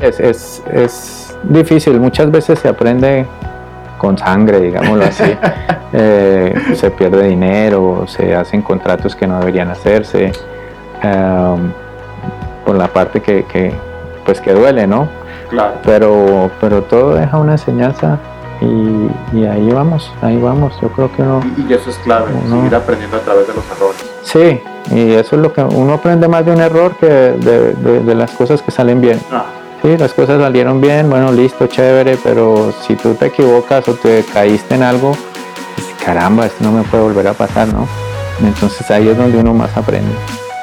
Es, 0.00 0.20
es, 0.20 0.62
es 0.72 1.36
difícil, 1.42 1.98
muchas 1.98 2.30
veces 2.30 2.60
se 2.60 2.68
aprende 2.68 3.26
con 3.98 4.16
sangre, 4.16 4.60
digámoslo 4.60 5.04
así. 5.04 5.24
Eh, 5.94 6.54
se 6.74 6.90
pierde 6.90 7.28
dinero, 7.28 8.04
se 8.06 8.36
hacen 8.36 8.60
contratos 8.60 9.16
que 9.16 9.26
no 9.26 9.38
deberían 9.40 9.70
hacerse, 9.70 10.32
um, 11.02 11.70
por 12.66 12.76
la 12.76 12.88
parte 12.88 13.22
que, 13.22 13.44
que, 13.46 13.72
pues 14.26 14.38
que 14.42 14.52
duele, 14.52 14.86
¿no? 14.86 15.08
Claro. 15.48 15.76
Pero, 15.82 16.50
pero 16.60 16.82
todo 16.82 17.14
deja 17.14 17.38
una 17.38 17.52
enseñanza 17.52 18.18
y, 18.60 19.08
y 19.38 19.46
ahí 19.46 19.70
vamos, 19.72 20.12
ahí 20.20 20.36
vamos. 20.36 20.78
Yo 20.82 20.90
creo 20.90 21.10
que 21.16 21.22
uno... 21.22 21.40
Y, 21.56 21.62
y 21.70 21.72
eso 21.72 21.88
es 21.88 21.96
clave, 22.00 22.32
Uno- 22.44 22.56
seguir 22.58 22.74
aprendiendo 22.74 23.16
a 23.16 23.20
través 23.20 23.48
de 23.48 23.54
los 23.54 23.64
errores. 23.70 24.04
Sí, 24.22 24.60
y 24.94 25.12
eso 25.14 25.36
es 25.36 25.42
lo 25.42 25.54
que 25.54 25.62
uno 25.62 25.94
aprende 25.94 26.28
más 26.28 26.44
de 26.44 26.52
un 26.52 26.60
error 26.60 26.94
que 27.00 27.06
de, 27.06 27.72
de- 27.72 28.00
de 28.00 28.14
las 28.14 28.30
cosas 28.32 28.60
que 28.60 28.70
salen 28.70 29.00
bien. 29.00 29.18
Ah, 29.32 29.46
Sí, 29.82 29.96
las 29.96 30.12
cosas 30.12 30.40
salieron 30.40 30.80
bien, 30.80 31.08
bueno, 31.08 31.30
listo, 31.32 31.66
chévere, 31.66 32.18
pero 32.22 32.72
si 32.86 32.96
tú 32.96 33.14
te 33.14 33.26
equivocas 33.26 33.86
o 33.88 33.94
te 33.94 34.24
caíste 34.24 34.74
en 34.74 34.82
algo, 34.82 35.12
pues, 35.12 35.86
caramba, 36.04 36.46
esto 36.46 36.64
no 36.64 36.72
me 36.72 36.82
puede 36.82 37.04
volver 37.04 37.28
a 37.28 37.32
pasar, 37.32 37.68
¿no? 37.68 37.86
Entonces 38.42 38.90
ahí 38.90 39.08
es 39.08 39.16
donde 39.16 39.38
uno 39.38 39.54
más 39.54 39.76
aprende. 39.76 40.10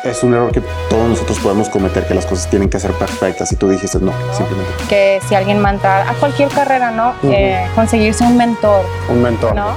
Es 0.04 0.22
un 0.22 0.34
error 0.34 0.52
que 0.52 0.62
todos 0.90 1.10
nosotros 1.10 1.40
podemos 1.40 1.70
cometer, 1.70 2.06
que 2.06 2.14
las 2.14 2.26
cosas 2.26 2.48
tienen 2.50 2.70
que 2.70 2.80
ser 2.80 2.92
perfectas 2.92 3.52
y 3.52 3.56
tú 3.56 3.68
dijiste 3.70 3.98
no, 4.00 4.12
simplemente 4.38 4.72
que 4.88 5.20
si 5.28 5.34
alguien 5.34 5.64
va 5.64 5.70
a 5.70 5.74
entrar 5.74 6.08
a 6.08 6.14
cualquier 6.14 6.50
carrera, 6.50 6.92
¿no? 6.92 7.10
Ujú. 7.24 7.32
Eh, 7.34 7.66
conseguirse 7.74 8.24
un 8.24 8.38
mentor, 8.38 8.86
un 9.10 9.24
mentor. 9.24 9.56
¿no? 9.56 9.70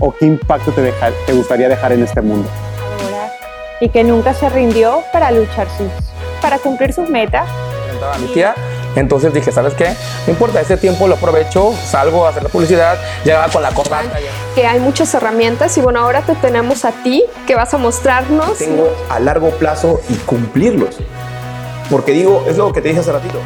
¿O 0.00 0.14
qué 0.14 0.24
impacto 0.26 0.70
te, 0.72 0.80
deja- 0.80 1.10
te 1.26 1.32
gustaría 1.34 1.68
dejar 1.68 1.92
en 1.92 2.02
este 2.04 2.20
mundo? 2.22 2.48
y 3.80 3.90
que 3.90 4.02
nunca 4.02 4.34
se 4.34 4.48
rindió 4.48 5.04
para 5.12 5.30
luchar 5.30 5.68
sus, 5.76 5.86
para 6.42 6.58
cumplir 6.58 6.92
sus 6.92 7.08
metas. 7.08 7.46
mi 8.20 8.26
tía. 8.34 8.52
Entonces 8.96 9.32
dije, 9.32 9.52
¿sabes 9.52 9.74
qué? 9.74 9.94
No 10.26 10.32
importa, 10.32 10.60
ese 10.60 10.76
tiempo 10.76 11.06
lo 11.06 11.14
aprovecho, 11.14 11.72
salgo 11.84 12.26
a 12.26 12.30
hacer 12.30 12.42
la 12.42 12.48
publicidad, 12.48 12.98
llegaba 13.24 13.48
con 13.48 13.62
la 13.62 13.70
corbata. 13.72 14.18
que 14.54 14.66
hay 14.66 14.80
muchas 14.80 15.12
herramientas 15.14 15.76
y 15.78 15.80
bueno, 15.80 16.00
ahora 16.00 16.22
te 16.22 16.34
tenemos 16.34 16.84
a 16.84 16.92
ti 17.02 17.24
que 17.46 17.54
vas 17.54 17.72
a 17.74 17.78
mostrarnos. 17.78 18.58
tengo 18.58 18.90
a 19.08 19.20
largo 19.20 19.50
plazo 19.50 20.00
y 20.08 20.14
cumplirlos. 20.14 20.96
Porque 21.90 22.12
digo, 22.12 22.44
es 22.48 22.56
lo 22.56 22.72
que 22.72 22.80
te 22.80 22.88
dije 22.88 23.00
hace 23.00 23.12
ratito. 23.12 23.38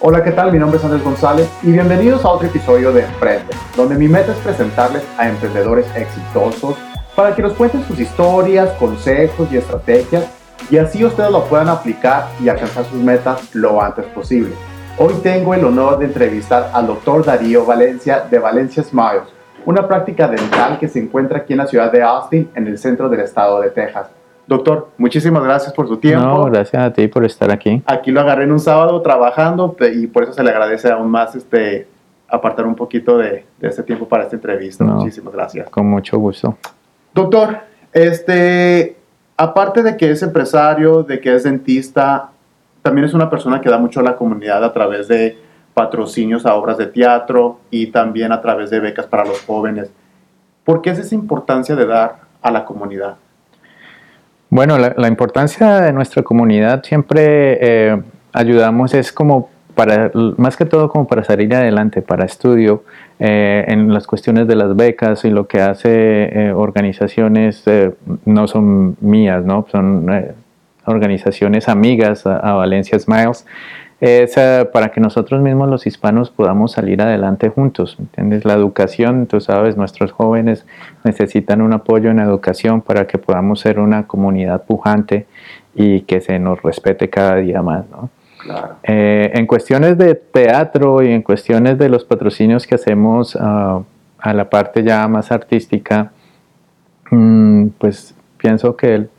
Hola, 0.00 0.22
¿qué 0.22 0.30
tal? 0.30 0.52
Mi 0.52 0.58
nombre 0.58 0.78
es 0.78 0.84
Andrés 0.84 1.02
González 1.02 1.48
y 1.62 1.72
bienvenidos 1.72 2.24
a 2.24 2.28
otro 2.28 2.46
episodio 2.46 2.92
de 2.92 3.02
Emprende, 3.02 3.52
donde 3.76 3.96
mi 3.96 4.06
meta 4.06 4.30
es 4.30 4.38
presentarles 4.38 5.02
a 5.16 5.28
emprendedores 5.28 5.86
exitosos 5.96 6.76
para 7.16 7.34
que 7.34 7.42
nos 7.42 7.54
cuenten 7.54 7.84
sus 7.88 7.98
historias, 7.98 8.70
consejos 8.78 9.48
y 9.50 9.56
estrategias 9.56 10.24
y 10.70 10.76
así 10.76 11.04
ustedes 11.04 11.30
lo 11.30 11.44
puedan 11.46 11.68
aplicar 11.68 12.28
y 12.40 12.48
alcanzar 12.48 12.84
sus 12.84 13.00
metas 13.00 13.40
lo 13.54 13.82
antes 13.82 14.04
posible. 14.06 14.54
Hoy 15.00 15.14
tengo 15.22 15.54
el 15.54 15.64
honor 15.64 16.00
de 16.00 16.06
entrevistar 16.06 16.72
al 16.74 16.88
doctor 16.88 17.24
Darío 17.24 17.64
Valencia 17.64 18.26
de 18.28 18.36
Valencia 18.40 18.82
Smiles, 18.82 19.28
una 19.64 19.86
práctica 19.86 20.26
dental 20.26 20.76
que 20.80 20.88
se 20.88 20.98
encuentra 20.98 21.38
aquí 21.38 21.52
en 21.52 21.58
la 21.58 21.68
ciudad 21.68 21.92
de 21.92 22.02
Austin, 22.02 22.50
en 22.56 22.66
el 22.66 22.76
centro 22.78 23.08
del 23.08 23.20
estado 23.20 23.60
de 23.60 23.70
Texas. 23.70 24.08
Doctor, 24.48 24.88
muchísimas 24.98 25.44
gracias 25.44 25.72
por 25.72 25.86
su 25.86 25.98
tiempo. 25.98 26.26
No, 26.26 26.44
gracias 26.46 26.82
a 26.82 26.92
ti 26.92 27.06
por 27.06 27.24
estar 27.24 27.48
aquí. 27.52 27.80
Aquí 27.86 28.10
lo 28.10 28.20
agarré 28.22 28.42
en 28.42 28.50
un 28.50 28.58
sábado 28.58 29.00
trabajando 29.00 29.76
y 29.92 30.08
por 30.08 30.24
eso 30.24 30.32
se 30.32 30.42
le 30.42 30.50
agradece 30.50 30.90
aún 30.90 31.08
más 31.08 31.32
este 31.36 31.86
apartar 32.26 32.66
un 32.66 32.74
poquito 32.74 33.16
de, 33.18 33.44
de 33.60 33.68
este 33.68 33.84
tiempo 33.84 34.08
para 34.08 34.24
esta 34.24 34.34
entrevista. 34.34 34.82
No. 34.82 34.94
Muchísimas 34.94 35.32
gracias. 35.32 35.70
Con 35.70 35.86
mucho 35.86 36.18
gusto. 36.18 36.58
Doctor, 37.14 37.56
este, 37.92 38.96
aparte 39.36 39.84
de 39.84 39.96
que 39.96 40.10
es 40.10 40.24
empresario, 40.24 41.04
de 41.04 41.20
que 41.20 41.36
es 41.36 41.44
dentista, 41.44 42.30
también 42.88 43.04
es 43.04 43.12
una 43.12 43.28
persona 43.28 43.60
que 43.60 43.68
da 43.68 43.76
mucho 43.76 44.00
a 44.00 44.02
la 44.02 44.16
comunidad 44.16 44.64
a 44.64 44.72
través 44.72 45.08
de 45.08 45.36
patrocinios 45.74 46.46
a 46.46 46.54
obras 46.54 46.78
de 46.78 46.86
teatro 46.86 47.60
y 47.70 47.88
también 47.88 48.32
a 48.32 48.40
través 48.40 48.70
de 48.70 48.80
becas 48.80 49.04
para 49.04 49.26
los 49.26 49.42
jóvenes. 49.42 49.90
¿Por 50.64 50.80
qué 50.80 50.88
es 50.88 50.98
esa 50.98 51.14
importancia 51.14 51.76
de 51.76 51.84
dar 51.84 52.20
a 52.40 52.50
la 52.50 52.64
comunidad? 52.64 53.16
Bueno, 54.48 54.78
la, 54.78 55.06
importancia 55.06 55.82
de 55.82 55.92
nuestra 55.92 56.22
comunidad 56.22 56.82
siempre 56.82 57.58
eh, 57.60 58.02
ayudamos 58.32 58.94
es 58.94 59.12
como 59.12 59.50
para, 59.74 60.10
más 60.38 60.56
que 60.56 60.64
todo 60.64 60.88
como 60.88 61.06
para 61.06 61.24
salir 61.24 61.54
adelante, 61.54 62.00
para 62.00 62.24
estudio, 62.24 62.84
eh, 63.18 63.66
en 63.68 63.92
las 63.92 64.06
cuestiones 64.06 64.48
de 64.48 64.56
las 64.56 64.74
becas 64.74 65.26
y 65.26 65.30
lo 65.30 65.46
que 65.46 65.60
hace 65.60 65.90
eh, 65.92 66.52
organizaciones 66.52 67.64
no 68.24 68.48
son 68.48 68.96
mías, 69.02 69.44
¿no? 69.44 69.66
Son 69.70 70.08
organizaciones 70.88 71.68
amigas 71.68 72.26
a, 72.26 72.38
a 72.38 72.54
Valencia 72.54 72.98
Smiles. 72.98 73.46
Es 74.00 74.36
eh, 74.36 74.68
para 74.72 74.90
que 74.90 75.00
nosotros 75.00 75.40
mismos 75.42 75.68
los 75.68 75.86
hispanos 75.86 76.30
podamos 76.30 76.72
salir 76.72 77.02
adelante 77.02 77.48
juntos, 77.48 77.96
¿entiendes? 77.98 78.44
La 78.44 78.54
educación, 78.54 79.26
tú 79.26 79.40
sabes, 79.40 79.76
nuestros 79.76 80.12
jóvenes 80.12 80.64
necesitan 81.02 81.60
un 81.62 81.72
apoyo 81.72 82.10
en 82.10 82.20
educación 82.20 82.80
para 82.80 83.08
que 83.08 83.18
podamos 83.18 83.58
ser 83.58 83.80
una 83.80 84.06
comunidad 84.06 84.62
pujante 84.64 85.26
y 85.74 86.02
que 86.02 86.20
se 86.20 86.38
nos 86.38 86.62
respete 86.62 87.10
cada 87.10 87.36
día 87.36 87.60
más, 87.60 87.86
¿no? 87.90 88.10
Claro. 88.40 88.76
Eh, 88.84 89.32
en 89.34 89.46
cuestiones 89.48 89.98
de 89.98 90.14
teatro 90.14 91.02
y 91.02 91.10
en 91.10 91.22
cuestiones 91.22 91.76
de 91.76 91.88
los 91.88 92.04
patrocinios 92.04 92.68
que 92.68 92.76
hacemos 92.76 93.36
ah, 93.38 93.82
a 94.20 94.32
la 94.32 94.48
parte 94.48 94.84
ya 94.84 95.08
más 95.08 95.32
artística, 95.32 96.12
mm, 97.10 97.66
pues 97.78 98.14
pienso 98.38 98.76
que 98.76 98.94
el, 98.94 99.10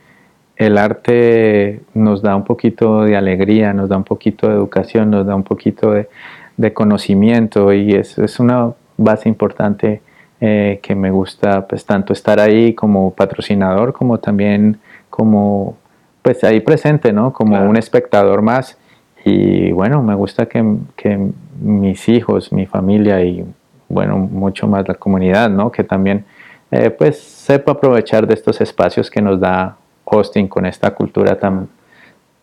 el 0.59 0.77
arte 0.77 1.79
nos 1.93 2.21
da 2.21 2.35
un 2.35 2.43
poquito 2.43 3.03
de 3.03 3.15
alegría, 3.15 3.73
nos 3.73 3.87
da 3.89 3.97
un 3.97 4.03
poquito 4.03 4.47
de 4.49 4.53
educación, 4.55 5.09
nos 5.09 5.25
da 5.25 5.33
un 5.33 5.43
poquito 5.43 5.91
de, 5.93 6.09
de 6.57 6.73
conocimiento 6.73 7.71
y 7.73 7.93
es, 7.93 8.17
es 8.19 8.39
una 8.41 8.73
base 8.97 9.29
importante 9.29 10.01
eh, 10.41 10.79
que 10.83 10.95
me 10.95 11.11
gusta 11.11 11.65
pues 11.65 11.85
tanto 11.85 12.11
estar 12.11 12.39
ahí 12.41 12.73
como 12.73 13.11
patrocinador 13.13 13.93
como 13.93 14.19
también 14.19 14.77
como 15.09 15.77
pues 16.21 16.43
ahí 16.43 16.59
presente, 16.59 17.13
¿no? 17.13 17.31
Como 17.31 17.51
Claro. 17.55 17.69
un 17.69 17.77
espectador 17.77 18.41
más 18.41 18.77
y 19.23 19.71
bueno, 19.71 20.03
me 20.03 20.15
gusta 20.15 20.45
que, 20.47 20.63
que 20.97 21.17
mis 21.61 22.07
hijos, 22.09 22.51
mi 22.51 22.65
familia 22.65 23.23
y 23.23 23.45
bueno, 23.87 24.17
mucho 24.17 24.67
más 24.67 24.85
la 24.87 24.95
comunidad, 24.95 25.49
¿no? 25.49 25.71
Que 25.71 25.85
también 25.85 26.25
eh, 26.71 26.89
pues 26.89 27.17
sepa 27.19 27.71
aprovechar 27.71 28.27
de 28.27 28.33
estos 28.33 28.59
espacios 28.61 29.09
que 29.09 29.21
nos 29.21 29.39
da 29.39 29.77
Austin 30.11 30.47
con 30.47 30.65
esta 30.65 30.93
cultura 30.95 31.37
tan, 31.37 31.67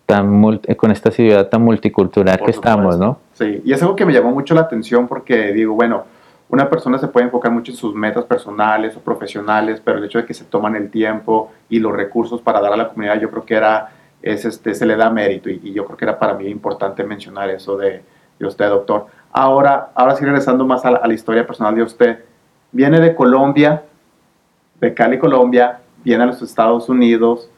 tan 0.07 0.31
multi- 0.31 0.75
con 0.77 0.91
esta 0.91 1.11
ciudad 1.11 1.49
tan 1.49 1.63
multicultural 1.63 2.39
Por 2.39 2.47
que 2.47 2.51
estamos. 2.53 2.99
¿no? 2.99 3.19
Sí, 3.33 3.63
y 3.65 3.73
es 3.73 3.83
algo 3.83 3.97
que 3.97 4.05
me 4.07 4.13
llamó 4.13 4.31
mucho 4.33 4.55
la 4.55 4.63
atención 4.63 5.07
porque 5.09 5.53
digo, 5.53 5.75
bueno, 5.75 6.05
una 6.49 6.71
persona 6.71 6.97
se 6.99 7.09
puede 7.09 7.27
enfocar 7.27 7.51
mucho 7.51 7.73
en 7.73 7.77
sus 7.77 7.93
metas 7.95 8.25
personales 8.25 8.97
o 8.97 9.01
profesionales, 9.01 9.83
pero 9.85 9.99
el 9.99 10.05
hecho 10.05 10.19
de 10.19 10.27
que 10.27 10.35
se 10.35 10.45
toman 10.45 10.77
el 10.77 10.91
tiempo 10.91 11.51
y 11.69 11.81
los 11.81 11.93
recursos 11.93 12.41
para 12.41 12.61
dar 12.61 12.73
a 12.73 12.77
la 12.77 12.89
comunidad, 12.89 13.21
yo 13.21 13.29
creo 13.31 13.45
que 13.45 13.55
era, 13.57 13.91
es, 14.23 14.45
este, 14.45 14.73
se 14.75 14.87
le 14.87 14.95
da 14.95 15.11
mérito 15.11 15.51
y, 15.51 15.61
y 15.65 15.73
yo 15.73 15.85
creo 15.85 15.97
que 15.97 16.05
era 16.05 16.19
para 16.19 16.35
mí 16.35 16.47
importante 16.47 17.03
mencionar 17.03 17.51
eso 17.51 17.77
de, 17.77 18.03
de 18.39 18.47
usted, 18.47 18.69
doctor. 18.69 19.07
Ahora, 19.33 19.91
ahora 19.95 20.15
sí 20.15 20.25
regresando 20.25 20.65
más 20.65 20.85
a 20.85 20.93
la, 20.93 20.99
a 20.99 21.07
la 21.09 21.15
historia 21.15 21.45
personal 21.45 21.75
de 21.75 21.83
usted, 21.83 22.25
viene 22.71 23.01
de 23.01 23.13
Colombia, 23.15 23.83
de 24.81 24.95
Cali, 24.95 25.19
Colombia, 25.19 25.81
viene 26.05 26.23
a 26.23 26.27
los 26.27 26.41
Estados 26.43 26.89
Unidos, 26.89 27.51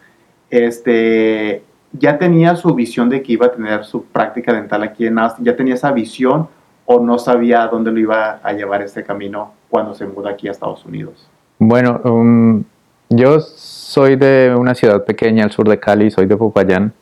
este, 0.50 1.62
ya 1.92 2.18
tenía 2.18 2.56
su 2.56 2.74
visión 2.74 3.08
de 3.08 3.22
que 3.22 3.32
iba 3.32 3.46
a 3.46 3.52
tener 3.52 3.84
su 3.84 4.04
práctica 4.04 4.52
dental 4.52 4.82
aquí 4.82 5.06
en 5.06 5.18
Austin, 5.18 5.44
ya 5.44 5.56
tenía 5.56 5.74
esa 5.74 5.92
visión 5.92 6.48
o 6.86 7.00
no 7.00 7.18
sabía 7.18 7.62
a 7.62 7.68
dónde 7.68 7.92
lo 7.92 7.98
iba 7.98 8.40
a 8.42 8.52
llevar 8.52 8.82
este 8.82 9.04
camino 9.04 9.52
cuando 9.68 9.94
se 9.94 10.06
muda 10.06 10.30
aquí 10.30 10.48
a 10.48 10.52
Estados 10.52 10.84
Unidos. 10.86 11.28
Bueno, 11.58 12.00
um, 12.04 12.64
yo 13.10 13.40
soy 13.40 14.16
de 14.16 14.54
una 14.56 14.74
ciudad 14.74 15.04
pequeña 15.04 15.44
al 15.44 15.50
sur 15.50 15.68
de 15.68 15.78
Cali, 15.78 16.10
soy 16.10 16.26
de 16.26 16.36
Popayán, 16.36 16.92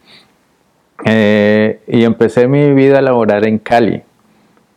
eh, 1.04 1.80
y 1.86 2.04
empecé 2.04 2.48
mi 2.48 2.72
vida 2.72 3.00
laboral 3.00 3.46
en 3.46 3.58
Cali. 3.58 4.02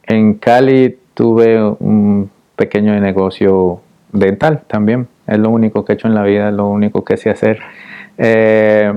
En 0.04 0.36
Cali 0.36 0.98
tuve 1.14 1.64
un 1.64 2.30
pequeño 2.56 3.00
negocio 3.00 3.82
dental 4.12 4.64
también, 4.68 5.08
es 5.28 5.40
lo 5.40 5.50
único 5.50 5.86
que 5.86 5.94
he 5.94 5.96
hecho 5.96 6.08
en 6.08 6.16
la 6.16 6.24
vida, 6.24 6.52
lo 6.52 6.68
único 6.68 7.04
que 7.04 7.18
sé 7.18 7.30
hacer. 7.30 7.60
Eh, 8.22 8.94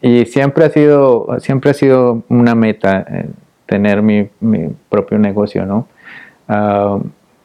y 0.00 0.24
siempre 0.24 0.64
ha 0.64 0.70
sido, 0.70 1.28
siempre 1.38 1.70
ha 1.70 1.74
sido 1.74 2.22
una 2.28 2.54
meta 2.54 3.04
eh, 3.08 3.26
tener 3.66 4.02
mi, 4.02 4.28
mi 4.40 4.68
propio 4.88 5.18
negocio, 5.18 5.64
¿no? 5.66 5.86
Ah, 6.48 6.98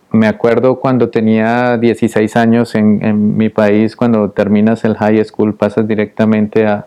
me 0.10 0.26
acuerdo 0.28 0.80
cuando 0.80 1.10
tenía 1.10 1.78
16 1.78 2.36
años 2.38 2.74
en, 2.76 3.04
en 3.04 3.38
mi 3.38 3.50
país, 3.50 3.96
cuando 3.96 4.30
terminas 4.32 4.86
el 4.86 4.96
high 4.96 5.24
school, 5.26 5.54
pasas 5.54 5.86
directamente 5.88 6.66
a, 6.66 6.86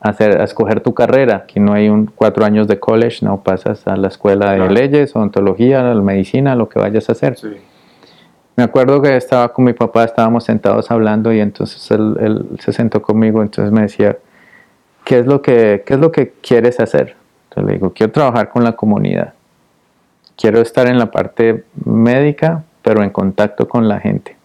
a 0.00 0.08
hacer, 0.08 0.40
a 0.40 0.44
escoger 0.44 0.80
tu 0.80 0.94
carrera. 0.94 1.36
Aquí 1.44 1.60
no 1.60 1.74
hay 1.74 1.90
un 1.90 2.06
cuatro 2.06 2.44
años 2.46 2.66
de 2.66 2.80
college, 2.80 3.24
no 3.24 3.42
pasas 3.42 3.86
a 3.86 3.96
la 3.96 4.08
escuela 4.08 4.52
de 4.52 4.56
Claro. 4.56 4.72
leyes, 4.72 5.14
odontología, 5.14 5.82
medicina, 5.94 6.56
lo 6.56 6.68
que 6.70 6.78
vayas 6.80 7.08
a 7.10 7.12
hacer. 7.12 7.36
Sí, 7.36 7.48
Me 8.56 8.64
acuerdo 8.64 9.00
que 9.00 9.16
estaba 9.16 9.52
con 9.52 9.64
mi 9.64 9.72
papá, 9.72 10.04
estábamos 10.04 10.44
sentados 10.44 10.90
hablando 10.90 11.32
y 11.32 11.40
entonces 11.40 11.90
él, 11.90 12.48
se 12.58 12.72
sentó 12.72 13.00
conmigo, 13.00 13.42
entonces 13.42 13.72
me 13.72 13.82
decía, 13.82 14.18
¿qué 15.04 15.20
es 15.20 15.26
lo 15.26 15.40
que, 15.40 15.82
qué 15.86 15.94
es 15.94 16.00
lo 16.00 16.12
que 16.12 16.32
quieres 16.42 16.78
hacer? 16.78 17.16
Entonces 17.48 17.70
le 17.70 17.72
digo, 17.78 17.92
quiero 17.92 18.12
trabajar 18.12 18.50
con 18.50 18.64
la 18.64 18.72
comunidad. 18.72 19.34
quiero 20.36 20.60
estar 20.60 20.86
en 20.86 20.98
la 20.98 21.10
parte 21.10 21.64
médica, 21.84 22.64
pero 22.82 23.02
en 23.02 23.10
contacto 23.10 23.68
con 23.68 23.88
la 23.88 24.00
gente. 24.00 24.36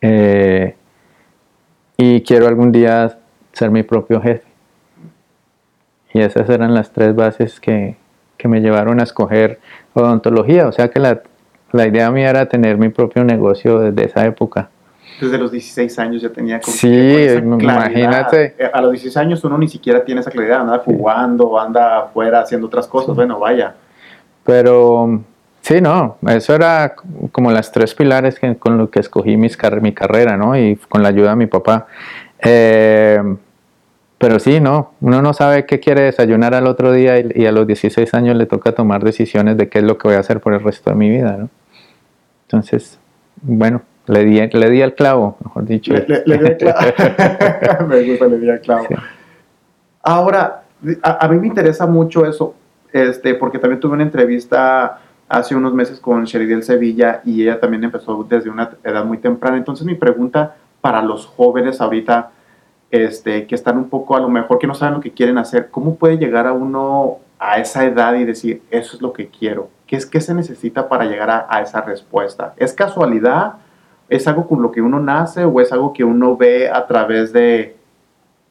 Eh, 0.00 0.76
y 1.96 2.20
quiero 2.22 2.46
algún 2.46 2.72
día 2.72 3.18
ser 3.52 3.70
mi 3.70 3.82
propio 3.82 4.20
jefe. 4.20 4.46
Y 6.12 6.20
esas 6.20 6.48
eran 6.50 6.74
las 6.74 6.92
tres 6.92 7.14
bases 7.14 7.58
que, 7.58 7.96
que 8.36 8.48
me 8.48 8.60
llevaron 8.60 9.00
a 9.00 9.04
escoger 9.04 9.60
odontología. 9.94 10.68
O 10.68 10.72
sea 10.72 10.88
que 10.88 11.00
la, 11.00 11.22
la 11.72 11.86
idea 11.86 12.10
mía 12.10 12.30
era 12.30 12.46
tener 12.46 12.76
mi 12.78 12.88
propio 12.88 13.24
negocio 13.24 13.78
desde 13.80 14.06
esa 14.06 14.24
época. 14.26 14.68
Desde 15.20 15.38
los 15.38 15.50
16 15.50 15.98
años 15.98 16.20
ya 16.22 16.28
tenía 16.28 16.60
como 16.60 16.76
Sí, 16.76 16.88
imagínate. 17.58 18.54
Eh, 18.58 18.70
A 18.72 18.80
los 18.82 18.92
16 18.92 19.16
años 19.16 19.42
uno 19.44 19.56
ni 19.56 19.66
siquiera 19.68 20.04
tiene 20.04 20.20
esa 20.20 20.30
claridad, 20.30 20.60
anda 20.60 20.78
jugando, 20.78 21.58
anda 21.58 22.00
afuera 22.00 22.40
haciendo 22.40 22.66
otras 22.66 22.86
cosas. 22.86 23.14
Bueno, 23.16 23.38
vaya. 23.38 23.74
Pero 24.44 25.20
sí, 25.62 25.80
no, 25.80 26.18
eso 26.28 26.54
era 26.54 26.94
como 27.32 27.50
las 27.50 27.72
tres 27.72 27.94
pilares 27.94 28.38
que, 28.38 28.56
con 28.56 28.76
lo 28.78 28.90
que 28.90 29.00
escogí 29.00 29.36
mis 29.36 29.56
car- 29.56 29.80
mi 29.80 29.92
carrera, 29.92 30.36
¿no? 30.36 30.56
Y 30.56 30.76
con 30.76 31.02
la 31.02 31.08
ayuda 31.08 31.30
de 31.30 31.36
mi 31.36 31.46
papá. 31.46 31.86
Eh, 32.42 33.22
pero 34.18 34.38
sí, 34.38 34.60
no, 34.60 34.92
uno 35.00 35.20
no 35.22 35.32
sabe 35.34 35.66
qué 35.66 35.78
quiere 35.80 36.02
desayunar 36.02 36.54
al 36.54 36.66
otro 36.66 36.92
día 36.92 37.18
y, 37.20 37.28
y 37.34 37.46
a 37.46 37.52
los 37.52 37.66
16 37.66 38.12
años 38.14 38.36
le 38.36 38.46
toca 38.46 38.72
tomar 38.72 39.04
decisiones 39.04 39.56
de 39.56 39.68
qué 39.68 39.78
es 39.78 39.84
lo 39.84 39.98
que 39.98 40.08
voy 40.08 40.16
a 40.16 40.20
hacer 40.20 40.40
por 40.40 40.54
el 40.54 40.62
resto 40.62 40.90
de 40.90 40.96
mi 40.96 41.10
vida, 41.10 41.36
¿no? 41.36 41.48
Entonces, 42.46 42.98
bueno, 43.42 43.82
le 44.06 44.24
di, 44.24 44.40
le 44.48 44.70
di 44.70 44.80
al 44.82 44.94
clavo, 44.94 45.36
mejor 45.44 45.64
dicho. 45.66 45.92
Le, 45.92 46.06
le- 46.06 46.22
le 46.26 46.38
di 46.38 46.46
el 46.46 46.56
clavo. 46.56 46.78
me 47.88 48.02
gusta, 48.04 48.26
le 48.26 48.38
di 48.38 48.48
el 48.48 48.60
clavo. 48.60 48.86
Sí. 48.88 48.94
Ahora, 50.02 50.62
a, 51.02 51.24
a 51.24 51.28
mí 51.28 51.38
me 51.38 51.46
interesa 51.48 51.86
mucho 51.86 52.24
eso, 52.26 52.54
este, 52.92 53.34
porque 53.34 53.58
también 53.58 53.80
tuve 53.80 53.94
una 53.94 54.02
entrevista 54.04 55.00
hace 55.28 55.56
unos 55.56 55.74
meses 55.74 55.98
con 55.98 56.24
Sheridiel 56.24 56.62
Sevilla 56.62 57.20
y 57.24 57.42
ella 57.42 57.58
también 57.58 57.82
empezó 57.82 58.24
desde 58.28 58.48
una 58.48 58.70
edad 58.84 59.04
muy 59.04 59.18
temprana. 59.18 59.56
Entonces 59.56 59.84
mi 59.84 59.96
pregunta 59.96 60.56
para 60.80 61.02
los 61.02 61.26
jóvenes 61.26 61.80
ahorita, 61.80 62.30
este, 62.90 63.46
que 63.46 63.54
están 63.54 63.78
un 63.78 63.88
poco 63.88 64.16
a 64.16 64.20
lo 64.20 64.28
mejor 64.28 64.58
que 64.58 64.66
no 64.66 64.74
saben 64.74 64.94
lo 64.94 65.00
que 65.00 65.12
quieren 65.12 65.38
hacer, 65.38 65.70
¿cómo 65.70 65.96
puede 65.96 66.18
llegar 66.18 66.46
a 66.46 66.52
uno 66.52 67.18
a 67.38 67.58
esa 67.58 67.84
edad 67.84 68.14
y 68.14 68.24
decir, 68.24 68.62
eso 68.70 68.96
es 68.96 69.02
lo 69.02 69.12
que 69.12 69.28
quiero? 69.28 69.68
¿Qué, 69.86 69.96
es, 69.96 70.06
qué 70.06 70.20
se 70.20 70.34
necesita 70.34 70.88
para 70.88 71.04
llegar 71.04 71.30
a, 71.30 71.46
a 71.48 71.60
esa 71.62 71.80
respuesta? 71.80 72.54
¿Es 72.56 72.72
casualidad? 72.72 73.54
¿Es 74.08 74.26
algo 74.28 74.46
con 74.46 74.62
lo 74.62 74.70
que 74.70 74.80
uno 74.80 75.00
nace 75.00 75.44
o 75.44 75.60
es 75.60 75.72
algo 75.72 75.92
que 75.92 76.04
uno 76.04 76.36
ve 76.36 76.68
a 76.70 76.86
través 76.86 77.32
de, 77.32 77.76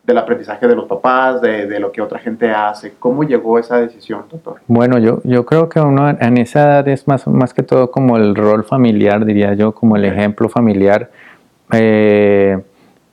del 0.04 0.18
aprendizaje 0.18 0.68
de 0.68 0.76
los 0.76 0.86
papás, 0.86 1.42
de, 1.42 1.66
de 1.66 1.80
lo 1.80 1.92
que 1.92 2.02
otra 2.02 2.20
gente 2.20 2.52
hace? 2.52 2.94
¿Cómo 3.00 3.24
llegó 3.24 3.58
esa 3.58 3.78
decisión, 3.78 4.26
doctor? 4.30 4.62
Bueno, 4.68 4.98
yo, 5.00 5.22
yo 5.24 5.46
creo 5.46 5.70
que 5.70 5.80
uno 5.80 6.10
en 6.10 6.38
esa 6.38 6.64
edad 6.64 6.88
es 6.88 7.08
más, 7.08 7.26
más 7.28 7.54
que 7.54 7.64
todo 7.64 7.90
como 7.90 8.18
el 8.18 8.36
rol 8.36 8.64
familiar, 8.64 9.26
diría 9.26 9.54
yo, 9.54 9.74
como 9.74 9.96
el 9.96 10.06
ejemplo 10.06 10.50
familiar 10.50 11.10
eh, 11.72 12.62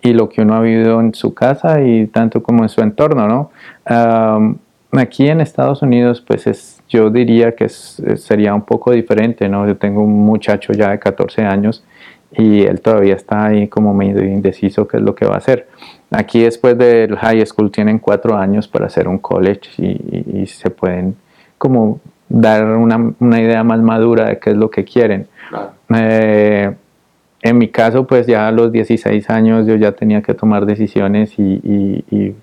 y 0.03 0.13
lo 0.13 0.29
que 0.29 0.43
uno 0.43 0.55
ha 0.57 0.61
vivido 0.61 1.01
en 1.01 1.15
su 1.15 1.33
casa 1.33 1.81
y 1.81 2.07
tanto 2.09 2.43
como 2.43 2.63
en 2.65 2.69
su 2.69 2.81
entorno, 2.81 3.29
¿no? 3.29 3.51
Am, 3.85 4.57
aquí 4.93 5.29
en 5.29 5.41
Estados 5.41 5.83
Unidos, 5.83 6.21
pues 6.27 6.47
es, 6.47 6.83
yo 6.89 7.09
diría 7.11 7.55
que 7.55 7.65
es- 7.67 8.03
sería 8.17 8.55
un 8.55 8.63
poco 8.63 8.91
diferente, 8.93 9.49
¿no? 9.49 9.67
Yo 9.67 9.77
tengo 9.77 10.03
un 10.03 10.25
muchacho 10.25 10.73
ya 10.73 10.91
de 10.91 10.99
14 10.99 11.43
años 11.45 11.85
y 12.37 12.63
él 12.63 12.81
todavía 12.81 13.15
está 13.15 13.47
ahí 13.47 13.69
como 13.69 13.95
medio 13.95 14.25
indeciso 14.25 14.89
qué 14.89 14.97
es 14.97 15.03
lo 15.03 15.15
que 15.15 15.25
va 15.27 15.35
a 15.35 15.39
hacer. 15.39 15.69
Aquí 16.11 16.43
después 16.43 16.77
del 16.77 17.17
high 17.17 17.45
school 17.47 17.71
tienen 17.71 17.99
cuatro 17.99 18.37
años 18.37 18.67
para 18.69 18.87
hacer 18.87 19.07
un 19.09 19.19
college 19.19 19.71
y, 19.79 19.87
y- 19.87 20.41
y 20.43 20.47
se 20.47 20.71
pueden 20.71 21.15
como 21.59 22.01
dar 22.29 22.65
una, 22.77 23.13
una 23.21 23.41
idea 23.41 23.63
más 23.63 23.81
madura 23.81 24.27
de 24.29 24.39
qué 24.39 24.51
es 24.51 24.57
lo 24.57 24.69
que 24.71 24.85
quieren. 24.85 25.27
Claro. 25.51 25.71
Eh, 25.95 26.75
en 27.43 27.59
mi 27.59 27.69
caso, 27.69 28.07
pues 28.07 28.27
ya 28.27 28.47
a 28.47 28.53
los 28.53 28.71
16 28.71 29.29
años 29.29 29.67
yo 29.67 29.75
ya 29.75 29.93
tenía 29.93 30.23
que 30.23 30.33
tomar 30.33 30.65
decisiones 30.65 31.35
y, 31.39 32.37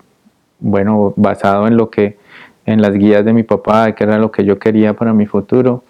bueno, 0.58 1.14
basado 1.16 1.66
en 1.66 1.78
lo 1.78 1.88
que, 1.88 2.18
en 2.66 2.82
las 2.82 2.92
guías 2.92 3.24
de 3.24 3.32
mi 3.32 3.42
papá, 3.42 3.94
que 3.94 4.04
era 4.04 4.18
lo 4.18 4.30
que 4.30 4.44
yo 4.44 4.58
quería 4.58 4.94
para 4.94 5.14
mi 5.14 5.26
futuro. 5.26 5.82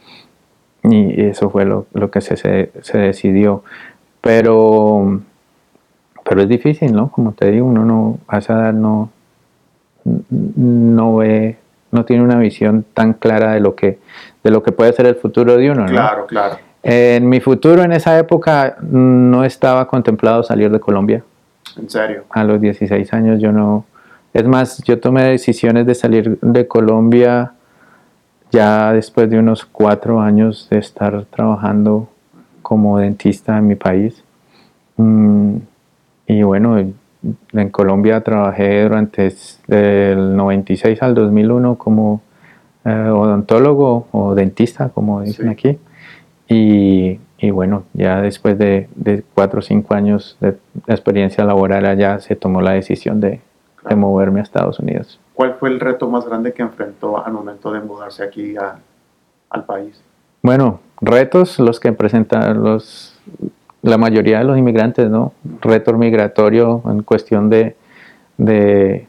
Y 0.84 1.20
eso 1.22 1.50
fue 1.50 1.64
lo, 1.64 1.86
lo 1.92 2.10
que 2.10 2.20
se, 2.20 2.36
se, 2.36 2.70
se 2.80 2.98
decidió. 2.98 3.64
Pero, 4.20 5.20
pero 6.24 6.42
es 6.42 6.48
difícil, 6.48 6.92
¿no? 6.92 7.10
Como 7.10 7.32
te 7.32 7.50
digo, 7.50 7.66
uno 7.66 7.84
no, 7.84 8.18
a 8.28 8.38
esa 8.38 8.70
no, 8.70 9.10
no 10.30 11.16
ve, 11.16 11.58
no 11.90 12.04
tiene 12.04 12.22
una 12.22 12.38
visión 12.38 12.84
tan 12.94 13.14
clara 13.14 13.52
de 13.54 13.60
lo 13.60 13.74
que, 13.74 13.98
de 14.44 14.50
lo 14.50 14.62
que 14.62 14.70
puede 14.70 14.92
ser 14.92 15.06
el 15.06 15.16
futuro 15.16 15.56
de 15.56 15.70
uno, 15.70 15.82
¿no? 15.82 15.90
Claro, 15.90 16.26
claro. 16.26 16.69
En 16.82 17.28
mi 17.28 17.40
futuro 17.40 17.82
en 17.82 17.92
esa 17.92 18.18
época 18.18 18.76
no 18.80 19.44
estaba 19.44 19.86
contemplado 19.86 20.42
salir 20.42 20.70
de 20.70 20.80
Colombia. 20.80 21.22
En 21.76 21.90
serio. 21.90 22.24
A 22.30 22.44
los 22.44 22.60
16 22.60 23.12
años 23.12 23.40
yo 23.40 23.52
no... 23.52 23.84
Es 24.32 24.46
más, 24.46 24.82
yo 24.84 24.98
tomé 25.00 25.24
decisiones 25.24 25.86
de 25.86 25.94
salir 25.94 26.38
de 26.40 26.66
Colombia 26.66 27.52
ya 28.52 28.92
después 28.92 29.28
de 29.30 29.38
unos 29.38 29.64
cuatro 29.64 30.20
años 30.20 30.68
de 30.70 30.78
estar 30.78 31.24
trabajando 31.26 32.08
como 32.62 32.98
dentista 32.98 33.58
en 33.58 33.66
mi 33.66 33.74
país. 33.74 34.22
Mm, 34.96 35.56
y 36.26 36.42
bueno, 36.42 36.78
en 36.78 37.68
Colombia 37.70 38.20
trabajé 38.22 38.84
durante 38.84 39.34
del 39.66 40.36
96 40.36 41.02
al 41.02 41.14
2001 41.14 41.76
como 41.76 42.22
eh, 42.84 42.90
odontólogo 42.90 44.06
o 44.12 44.34
dentista, 44.34 44.88
como 44.88 45.20
dicen 45.22 45.46
Sí. 45.46 45.50
aquí. 45.52 45.78
Y, 46.52 47.20
y 47.38 47.50
bueno, 47.50 47.84
ya 47.94 48.20
después 48.20 48.58
de, 48.58 48.88
de 48.96 49.22
cuatro 49.34 49.60
o 49.60 49.62
cinco 49.62 49.94
años 49.94 50.36
de 50.40 50.56
experiencia 50.88 51.44
laboral 51.44 51.86
allá, 51.86 52.18
se 52.18 52.34
tomó 52.34 52.60
la 52.60 52.72
decisión 52.72 53.20
de, 53.20 53.40
moverme 53.96 54.40
a 54.40 54.42
Estados 54.42 54.78
Unidos. 54.80 55.18
¿Cuál 55.32 55.54
fue 55.54 55.70
el 55.70 55.78
reto 55.80 56.10
más 56.10 56.26
grande 56.26 56.52
que 56.52 56.60
enfrentó 56.62 57.24
al 57.24 57.32
momento 57.32 57.72
de 57.72 57.80
mudarse 57.80 58.24
aquí 58.24 58.56
a- 58.56 58.78
al 59.48 59.64
país? 59.64 60.02
Bueno, 60.42 60.80
retos 61.00 61.58
los 61.60 61.78
que 61.78 61.92
presentan 61.92 62.62
los, 62.62 63.16
la 63.82 63.96
mayoría 63.96 64.38
de 64.38 64.44
los 64.44 64.58
inmigrantes, 64.58 65.08
¿no? 65.08 65.32
Reto 65.62 65.92
migratorio 65.94 66.82
en 66.86 67.02
cuestión 67.04 67.48
de, 67.48 67.76
de, 68.36 69.06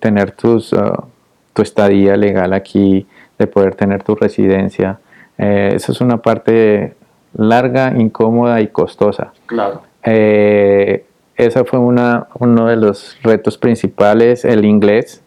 tener 0.00 0.32
tus, 0.32 0.72
ah, 0.72 1.04
tu 1.52 1.62
estadía 1.62 2.16
legal 2.16 2.52
aquí, 2.54 3.06
de 3.38 3.46
poder 3.46 3.74
tener 3.74 4.02
tu 4.02 4.14
residencia. 4.16 4.98
Eh, 5.42 5.72
eso 5.74 5.92
es 5.92 6.00
una 6.02 6.18
parte 6.18 6.94
larga, 7.34 7.94
incómoda 7.96 8.60
y 8.60 8.68
costosa. 8.68 9.32
Claro. 9.46 9.80
Eh, 10.04 11.04
esa 11.36 11.64
fue 11.64 11.78
una, 11.78 12.26
uno 12.38 12.66
de 12.66 12.76
los 12.76 13.16
retos 13.22 13.56
principales, 13.56 14.44
el 14.44 14.64
inglés, 14.66 15.22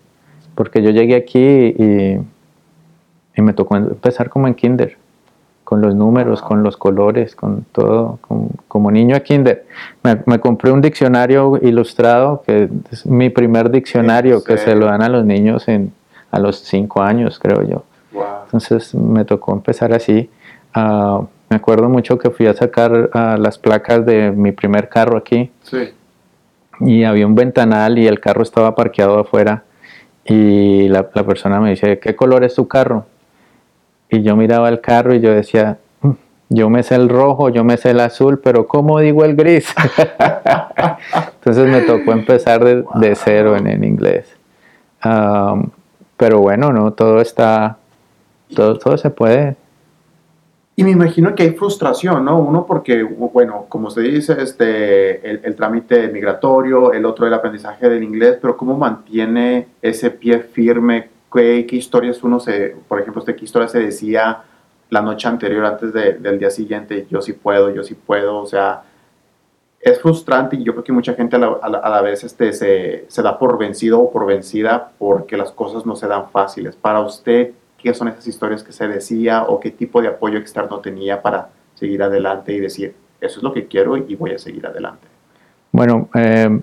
porque 0.53 0.83
yo 0.83 0.91
llegué 0.91 1.15
aquí 1.15 1.39
y, 1.39 2.19
y 3.35 3.41
me 3.41 3.53
tocó 3.53 3.75
empezar 3.75 4.29
como 4.29 4.47
en 4.47 4.53
kinder, 4.53 4.97
con 5.63 5.81
los 5.81 5.95
números, 5.95 6.43
con 6.43 6.61
los 6.61 6.77
colores, 6.77 7.35
con 7.35 7.63
todo, 7.71 8.19
con- 8.21 8.49
como 8.67 8.91
niño 8.91 9.15
a 9.15 9.21
kinder. 9.21 9.65
Me, 10.03 10.19
me 10.27 10.37
compré 10.39 10.71
un 10.71 10.81
diccionario 10.81 11.57
ilustrado, 11.59 12.43
que 12.45 12.69
es 12.91 13.05
mi 13.07 13.31
primer 13.31 13.71
diccionario, 13.71 14.43
que 14.43 14.57
se 14.59 14.75
lo 14.75 14.85
dan 14.85 15.01
a 15.01 15.09
los 15.09 15.25
niños 15.25 15.67
en, 15.67 15.91
a 16.29 16.37
los 16.39 16.57
cinco 16.59 17.01
años, 17.01 17.39
creo 17.39 17.63
yo. 17.63 17.83
Wow. 18.13 18.23
Entonces 18.45 18.93
me 18.95 19.25
tocó 19.25 19.53
empezar 19.53 19.93
así. 19.93 20.29
Ah, 20.73 21.21
me 21.49 21.57
acuerdo 21.57 21.89
mucho 21.89 22.17
que 22.17 22.29
fui 22.29 22.47
a 22.47 22.53
sacar 22.53 23.09
ah, 23.13 23.37
las 23.39 23.57
placas 23.57 24.05
de 24.05 24.31
mi 24.31 24.51
primer 24.51 24.89
carro 24.89 25.17
aquí 25.17 25.51
Sí. 25.63 25.89
y 26.79 27.03
había 27.03 27.27
un 27.27 27.35
ventanal 27.35 27.97
y 27.99 28.07
el 28.07 28.19
carro 28.19 28.41
estaba 28.43 28.73
parqueado 28.75 29.19
afuera 29.19 29.63
y 30.25 30.87
la, 30.89 31.07
la 31.13 31.23
persona 31.23 31.59
me 31.59 31.71
dice, 31.71 31.99
¿qué 31.99 32.15
color 32.15 32.43
es 32.43 32.55
tu 32.55 32.67
carro? 32.67 33.05
Y 34.09 34.21
yo 34.23 34.35
miraba 34.35 34.69
el 34.69 34.79
carro 34.81 35.13
y 35.13 35.19
yo 35.21 35.31
decía, 35.31 35.77
"Mm, 36.01 36.11
yo 36.49 36.69
me 36.69 36.81
sé 36.83 36.95
el 36.95 37.09
rojo, 37.09 37.49
yo 37.49 37.63
me 37.63 37.77
sé 37.77 37.91
el 37.91 37.99
azul, 37.99 38.39
pero 38.39 38.65
¿cómo 38.67 38.99
digo 38.99 39.25
el 39.25 39.35
gris? 39.35 39.67
Entonces 41.35 41.67
me 41.67 41.81
tocó 41.81 42.11
empezar 42.13 42.63
de, 42.63 42.83
de 42.95 43.15
cero 43.15 43.55
en, 43.57 43.67
en 43.67 43.83
inglés. 43.83 44.27
Am, 45.01 45.69
pero 46.17 46.39
bueno, 46.39 46.71
no, 46.71 46.93
todo 46.93 47.19
está, 47.21 47.77
todo, 48.55 48.77
todo 48.77 48.97
se 48.97 49.09
puede. 49.09 49.55
Y 50.75 50.83
me 50.83 50.89
imagino 50.89 51.35
que 51.35 51.43
hay 51.43 51.51
frustración, 51.51 52.25
¿no? 52.25 52.39
Uno 52.39 52.65
porque, 52.65 53.03
bueno, 53.03 53.65
como 53.69 53.91
se 53.91 54.01
dice, 54.01 54.35
este, 54.41 55.29
el, 55.29 55.41
el 55.43 55.55
trámite 55.55 56.07
migratorio, 56.07 56.93
el 56.93 57.05
otro 57.05 57.27
el 57.27 57.33
aprendizaje 57.33 57.87
del 57.89 58.01
inglés, 58.03 58.39
pero 58.41 58.57
¿cómo 58.57 58.75
mantiene 58.75 59.67
ese 59.83 60.09
pie 60.09 60.39
firme? 60.39 61.09
¿Qué, 61.31 61.67
qué 61.67 61.75
historias 61.75 62.23
uno 62.23 62.39
se, 62.39 62.75
por 62.87 62.99
ejemplo, 62.99 63.19
este, 63.19 63.35
qué 63.35 63.45
historia 63.45 63.67
se 63.67 63.79
decía 63.79 64.41
la 64.89 65.01
noche 65.01 65.27
anterior 65.27 65.63
antes 65.65 65.93
de- 65.93 66.13
del 66.13 66.39
día 66.39 66.49
siguiente? 66.49 67.05
Yo 67.09 67.21
sí 67.21 67.33
puedo, 67.33 67.69
yo 67.69 67.83
sí 67.83 67.93
puedo, 67.93 68.39
o 68.39 68.45
sea, 68.47 68.81
es 69.79 69.99
frustrante 70.01 70.55
y 70.55 70.63
yo 70.63 70.71
creo 70.71 70.83
que 70.83 70.91
mucha 70.91 71.13
gente 71.13 71.35
a 71.35 71.39
la, 71.39 71.57
a 71.61 71.69
la- 71.69 71.77
a 71.79 71.89
la 71.89 72.01
vez 72.01 72.23
este, 72.23 72.51
se, 72.51 73.05
se 73.07 73.21
da 73.21 73.37
por 73.37 73.59
vencido 73.59 73.99
o 73.99 74.11
por 74.11 74.25
vencida 74.25 74.91
porque 74.97 75.37
las 75.37 75.51
cosas 75.51 75.85
no 75.85 75.95
se 75.95 76.07
dan 76.07 76.29
fáciles. 76.31 76.75
Para 76.75 77.01
usted, 77.01 77.51
qué 77.83 77.93
son 77.93 78.07
esas 78.07 78.25
historias 78.25 78.63
que 78.63 78.71
se 78.71 78.87
decía 78.87 79.43
o 79.43 79.59
qué 79.59 79.69
tipo 79.69 80.01
de 80.01 80.07
apoyo 80.07 80.39
externo 80.39 80.79
tenía 80.79 81.21
para 81.21 81.49
seguir 81.75 82.01
adelante 82.01 82.53
y 82.53 82.59
decir, 82.59 82.95
eso 83.19 83.39
es 83.39 83.43
lo 83.43 83.53
que 83.53 83.67
quiero 83.67 83.97
y 83.97 84.15
voy 84.15 84.31
a 84.31 84.37
seguir 84.37 84.65
adelante. 84.65 85.05
Bueno, 85.71 86.07
eh, 86.15 86.61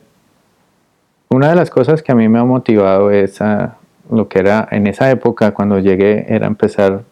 una 1.29 1.51
de 1.51 1.57
las 1.57 1.71
cosas 1.71 2.03
que 2.03 2.11
a 2.11 2.15
mí 2.15 2.27
me 2.29 2.39
ha 2.39 2.45
motivado 2.45 3.11
es 3.11 3.41
a 3.43 3.77
lo 4.11 4.29
que 4.29 4.39
era 4.39 4.67
en 4.71 4.87
esa 4.87 5.11
época 5.11 5.53
cuando 5.53 5.79
llegué 5.79 6.25
era 6.29 6.47
empezar 6.47 7.03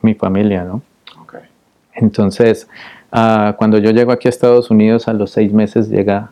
mi 0.00 0.14
familia, 0.14 0.64
¿no? 0.64 0.82
Okay. 1.22 1.42
Entonces, 1.92 2.66
ah, 3.12 3.54
cuando 3.58 3.76
yo 3.76 3.90
llego 3.90 4.10
aquí 4.10 4.26
a 4.26 4.30
Estados 4.30 4.70
Unidos, 4.70 5.06
a 5.06 5.12
los 5.12 5.32
seis 5.32 5.52
meses 5.52 5.90
llega 5.90 6.30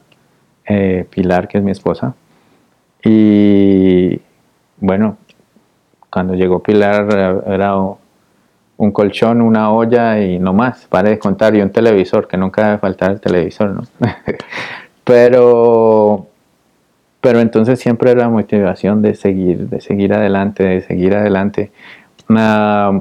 eh, 0.64 1.06
Pilar, 1.10 1.46
que 1.46 1.58
es 1.58 1.64
mi 1.64 1.72
esposa, 1.72 2.14
y 3.04 4.20
bueno, 4.78 5.18
cuando 6.18 6.34
llegó 6.34 6.58
Pilar 6.58 7.06
eh, 7.16 7.54
era 7.54 7.76
un 7.76 8.90
colchón, 8.90 9.40
una 9.40 9.70
olla 9.70 10.20
y 10.20 10.40
no 10.40 10.52
más, 10.52 10.84
para 10.86 11.10
de 11.10 11.18
contar, 11.20 11.54
y 11.54 11.60
un 11.60 11.70
televisor, 11.70 12.26
que 12.26 12.36
nunca 12.36 12.64
debe 12.66 12.78
faltar 12.78 13.12
el 13.12 13.20
televisor, 13.20 13.70
¿no? 13.70 13.82
pero, 15.04 16.26
pero 17.20 17.38
entonces 17.38 17.78
siempre 17.78 18.10
era 18.10 18.28
motivación 18.28 19.00
de 19.00 19.14
seguir, 19.14 19.68
de 19.68 19.80
seguir 19.80 20.12
adelante, 20.12 20.64
de 20.64 20.80
seguir 20.80 21.14
adelante. 21.14 21.70
Ah, 22.30 23.00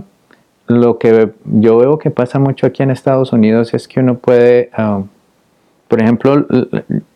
lo 0.67 0.99
que 0.99 1.31
yo 1.45 1.77
veo 1.79 1.97
que 1.97 2.11
pasa 2.11 2.37
mucho 2.37 2.67
aquí 2.67 2.83
en 2.83 2.91
Estados 2.91 3.33
Unidos 3.33 3.73
es 3.73 3.87
que 3.87 3.99
uno 3.99 4.19
puede, 4.19 4.69
ah, 4.73 5.01
por 5.87 6.03
ejemplo, 6.03 6.45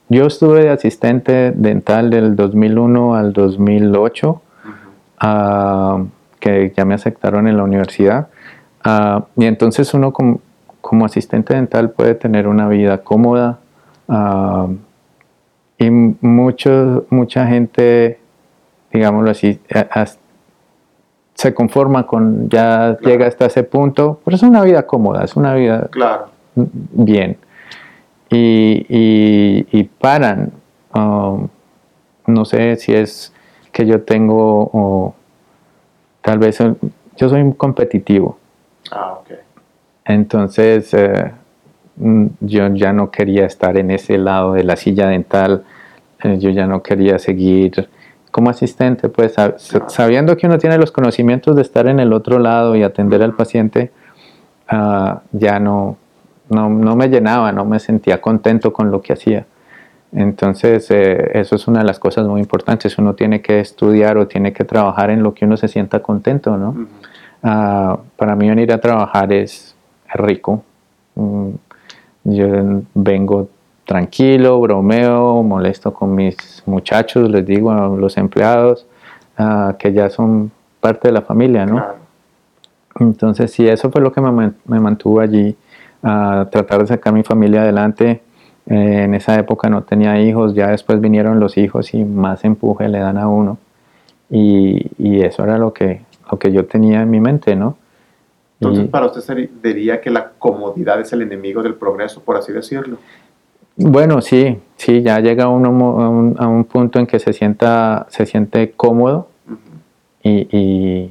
yo 0.10 0.26
estuve 0.26 0.64
de 0.64 0.70
asistente 0.72 1.52
dental 1.52 2.10
del 2.10 2.36
2001 2.36 3.14
al 3.14 3.34
2008, 3.34 4.42
ah, 5.22 6.04
que 6.40 6.74
ya 6.76 6.84
me 6.84 6.96
aceptaron 6.96 7.48
en 7.48 7.56
la 7.56 7.64
universidad. 7.64 8.28
Ah, 8.84 9.26
y 9.38 9.46
entonces 9.46 9.94
uno 9.94 10.12
como, 10.12 10.42
como, 10.82 11.06
asistente 11.06 11.54
dental 11.54 11.92
puede 11.92 12.16
tener 12.16 12.48
una 12.48 12.68
vida 12.68 12.98
cómoda. 13.00 13.60
Ah, 14.10 14.68
y 15.78 15.90
mucho, 15.90 17.06
mucha 17.10 17.48
gente, 17.48 18.20
digámoslo 18.92 19.32
así, 19.32 19.60
se 21.34 21.54
conforma 21.54 22.06
con, 22.06 22.50
ya 22.50 22.98
llega 23.00 23.28
hasta 23.28 23.46
ese 23.46 23.64
punto, 23.64 24.20
pero 24.26 24.36
es 24.36 24.44
una 24.44 24.62
vida 24.64 24.86
cómoda, 24.86 25.24
es 25.24 25.36
una 25.36 25.56
vida 25.56 25.88
claro. 25.92 26.26
bien 26.56 27.38
y, 28.32 29.66
y, 29.70 29.84
paran. 29.84 30.52
Um, 30.94 31.48
no 32.28 32.46
sé 32.46 32.76
si 32.78 32.94
es 32.94 33.34
que 33.72 33.86
yo 33.86 34.02
tengo 34.02 34.70
o 34.74 35.16
tal 36.22 36.40
vez 36.40 36.60
yo 37.18 37.30
soy 37.30 37.54
competitivo. 37.54 38.38
Ah, 38.92 39.14
ok. 39.20 39.32
Entonces 40.06 40.94
eh, 40.94 41.32
mm, 41.98 42.26
yo 42.42 42.68
ya 42.74 42.94
no 42.94 43.12
quería 43.12 43.46
estar 43.46 43.78
en 43.78 43.92
ese 43.92 44.18
lado 44.18 44.54
de 44.54 44.64
la 44.64 44.76
silla 44.76 45.08
dental, 45.08 45.64
eh, 46.24 46.38
yo 46.40 46.50
ya 46.50 46.68
no 46.68 46.84
quería 46.84 47.20
seguir 47.20 47.90
como 48.32 48.50
asistente, 48.50 49.10
pues 49.10 49.36
sabiendo 49.88 50.38
que 50.38 50.48
uno 50.48 50.58
tiene 50.58 50.78
los 50.78 50.92
conocimientos 50.92 51.56
de 51.56 51.62
estar 51.62 51.88
en 51.88 52.00
el 52.00 52.14
otro 52.14 52.40
lado 52.40 52.76
y 52.76 52.84
atender 52.84 53.22
al 53.22 53.34
paciente, 53.34 53.92
uh, 54.72 55.20
ya 55.34 55.60
no, 55.60 55.98
no, 56.50 56.70
no, 56.70 56.96
me 56.96 57.10
llenaba, 57.10 57.52
no 57.52 57.66
me 57.66 57.80
sentía 57.80 58.22
contento 58.22 58.72
con 58.72 58.90
lo 58.90 59.02
que 59.02 59.14
hacía. 59.14 59.46
Entonces, 60.14 60.92
eh, 60.92 61.32
eso 61.34 61.56
es 61.56 61.68
una 61.68 61.80
de 61.80 61.86
las 61.86 62.00
cosas 62.00 62.28
muy 62.28 62.42
importantes. 62.42 62.98
Uno 62.98 63.14
tiene 63.14 63.42
que 63.42 63.60
estudiar 63.60 64.18
o 64.18 64.28
tiene 64.28 64.52
que 64.52 64.66
trabajar 64.66 65.10
en 65.10 65.24
lo 65.24 65.34
que 65.34 65.46
uno 65.46 65.58
se 65.58 65.68
sienta 65.68 66.02
contento, 66.02 66.58
¿no? 66.58 66.88
Ah, 67.44 67.98
para 68.18 68.36
mí 68.36 68.50
venir 68.50 68.72
a 68.74 68.80
trabajar 68.80 69.32
es, 69.32 69.76
rico. 70.14 70.64
Mm, 71.16 71.50
yo 72.26 72.48
vengo 72.94 73.50
tranquilo, 73.86 74.60
bromeo, 74.60 75.42
molesto 75.44 75.94
con 75.94 76.14
mis 76.14 76.64
muchachos, 76.66 77.30
les 77.30 77.46
digo 77.46 77.72
a 77.72 77.88
los 77.88 78.18
empleados 78.18 78.86
ah, 79.38 79.76
que 79.80 79.94
ya 79.94 80.10
son 80.10 80.52
parte 80.82 81.08
de 81.08 81.14
la 81.14 81.22
familia, 81.22 81.66
¿no? 81.66 81.84
Entonces, 83.00 83.52
sí, 83.52 83.68
eso 83.68 83.90
fue 83.90 84.02
lo 84.02 84.12
que 84.12 84.20
me, 84.20 84.52
me 84.66 84.80
mantuvo 84.80 85.22
allí 85.22 85.56
a 86.04 86.48
tratar 86.52 86.82
de 86.82 86.88
sacar 86.88 87.14
mi 87.14 87.24
familia 87.24 87.62
adelante. 87.62 88.22
Eh, 88.68 89.04
en 89.04 89.16
esa 89.16 89.38
época 89.38 89.70
no 89.70 89.84
tenía 89.84 90.22
hijos, 90.22 90.54
ya 90.54 90.70
después 90.70 91.02
vinieron 91.02 91.40
los 91.40 91.58
hijos 91.58 91.94
y 91.94 92.04
más 92.04 92.44
empuje 92.46 92.88
le 92.90 93.00
dan 93.00 93.18
a 93.18 93.28
uno. 93.28 93.58
Y, 94.30 94.88
y 94.98 95.22
eso 95.22 95.44
era 95.44 95.58
lo 95.58 95.74
que, 95.74 96.02
lo 96.32 96.40
que 96.40 96.52
yo 96.52 96.66
tenía 96.66 97.02
en 97.02 97.10
mi 97.10 97.20
mente, 97.20 97.56
¿no? 97.56 97.78
Entonces, 98.60 98.88
para 98.90 99.08
usted 99.08 99.50
diría 99.64 100.00
que 100.00 100.12
la 100.12 100.30
comodidad 100.38 101.02
es 101.02 101.12
el 101.14 101.24
enemigo 101.24 101.64
del 101.64 101.74
progreso, 101.74 102.22
por 102.22 102.38
así 102.38 102.52
decirlo. 102.52 102.98
Bueno, 103.76 104.22
sí, 104.22 104.60
sí, 104.76 105.02
ya 105.02 105.20
llega 105.20 105.48
uno 105.48 105.70
a 105.70 106.10
un, 106.10 106.36
a 106.38 106.48
un 106.48 106.66
punto 106.66 107.00
en 107.00 107.08
que 107.08 107.18
se, 107.18 107.34
sienta, 107.34 108.06
se 108.10 108.28
siente 108.28 108.72
cómodo 108.72 109.30
y 110.24 111.10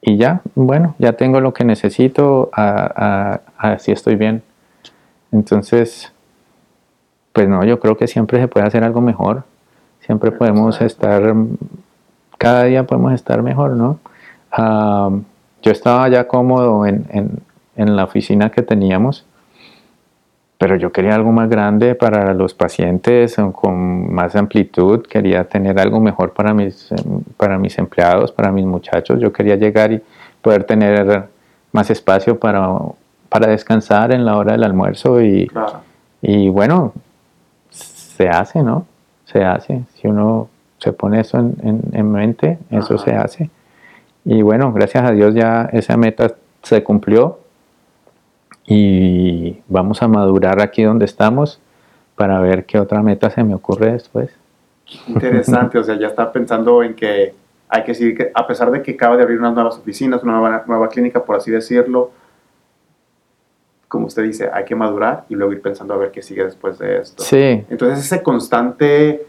y 0.00 0.16
ya, 0.16 0.42
bueno, 0.54 0.94
ya 0.98 1.14
tengo 1.14 1.40
lo 1.40 1.52
que 1.52 1.64
necesito, 1.64 2.50
así 2.52 3.92
estoy 3.92 4.16
bien. 4.16 4.42
Entonces, 5.32 6.12
pues 7.32 7.48
no, 7.48 7.64
yo 7.64 7.78
creo 7.80 7.96
que 7.96 8.06
siempre 8.06 8.40
se 8.40 8.48
puede 8.48 8.66
hacer 8.66 8.84
algo 8.84 9.00
mejor, 9.00 9.44
siempre 10.00 10.32
podemos 10.32 10.80
estar, 10.80 11.34
cada 12.38 12.64
día 12.64 12.86
podemos 12.86 13.12
estar 13.12 13.42
mejor, 13.42 13.72
¿no? 13.72 13.98
yo 15.60 15.72
estaba 15.72 16.08
ya 16.08 16.26
cómodo 16.26 16.86
en, 16.86 17.06
en 17.76 17.96
la 17.96 18.04
oficina 18.04 18.50
que 18.50 18.62
teníamos 18.62 19.26
pero 20.58 20.74
yo 20.74 20.90
quería 20.90 21.14
algo 21.14 21.30
más 21.30 21.48
grande 21.48 21.94
para 21.94 22.34
los 22.34 22.52
pacientes, 22.52 23.36
con 23.52 24.12
más 24.12 24.34
amplitud, 24.34 25.06
quería 25.06 25.44
tener 25.44 25.78
algo 25.78 26.00
mejor 26.00 26.32
para 26.32 26.52
mis, 26.52 26.92
para 27.36 27.58
mis 27.58 27.78
empleados, 27.78 28.32
para 28.32 28.50
mis 28.50 28.66
muchachos, 28.66 29.20
yo 29.20 29.32
quería 29.32 29.54
llegar 29.54 29.92
y 29.92 30.02
poder 30.42 30.64
tener 30.64 31.28
más 31.70 31.90
espacio 31.90 32.40
para, 32.40 32.76
para 33.28 33.46
descansar 33.46 34.12
en 34.12 34.24
la 34.24 34.36
hora 34.36 34.52
del 34.52 34.64
almuerzo 34.64 35.22
y, 35.22 35.48
y 36.22 36.48
bueno, 36.48 36.92
se 38.18 38.28
hace, 38.28 38.64
¿no? 38.64 38.84
Se 39.26 39.44
hace, 39.44 39.84
si 39.94 40.08
uno 40.08 40.48
se 40.78 40.92
pone 40.92 41.20
eso 41.20 41.38
en, 41.38 41.82
en, 41.92 42.10
mente, 42.10 42.58
eso 42.70 42.98
se 42.98 43.14
hace. 43.14 43.48
Y 44.24 44.42
bueno, 44.42 44.72
gracias 44.72 45.04
a 45.04 45.12
Dios 45.12 45.34
ya 45.34 45.68
esa 45.72 45.96
meta 45.96 46.34
se 46.62 46.82
cumplió 46.82 47.38
y 48.66 49.60
vamos 49.68 50.02
a 50.02 50.08
madurar 50.08 50.60
aquí 50.60 50.82
donde 50.82 51.04
estamos 51.04 51.60
para 52.16 52.40
ver 52.40 52.64
qué 52.64 52.80
otra 52.80 53.02
meta 53.02 53.30
se 53.30 53.44
me 53.44 53.54
ocurre 53.54 53.92
después. 53.92 54.30
Interesante, 55.06 55.78
o 55.82 55.84
sea, 55.84 55.96
ya 55.96 56.08
está 56.08 56.32
pensando 56.32 56.82
en 56.82 56.94
que 56.94 57.34
hay 57.68 57.84
que 57.84 57.94
seguir, 57.94 58.32
a 58.34 58.46
pesar 58.48 58.72
de 58.72 58.82
que 58.82 58.92
acaba 58.92 59.16
de 59.16 59.22
abrir 59.22 59.38
unas 59.38 59.54
nuevas 59.54 59.78
oficinas, 59.78 60.24
una 60.24 60.32
nueva, 60.40 60.64
nueva 60.66 60.88
clínica, 60.88 61.24
por 61.24 61.36
así 61.36 61.52
decirlo, 61.52 62.10
como 63.88 64.06
usted 64.06 64.22
dice, 64.22 64.50
hay 64.52 64.64
que 64.64 64.74
madurar 64.74 65.24
y 65.28 65.34
luego 65.34 65.52
ir 65.52 65.62
pensando 65.62 65.94
a 65.94 65.96
ver 65.96 66.10
qué 66.10 66.22
sigue 66.22 66.44
después 66.44 66.78
de 66.78 66.98
esto. 66.98 67.22
Sí. 67.22 67.64
Entonces 67.68 68.04
ese 68.04 68.22
constante 68.22 69.26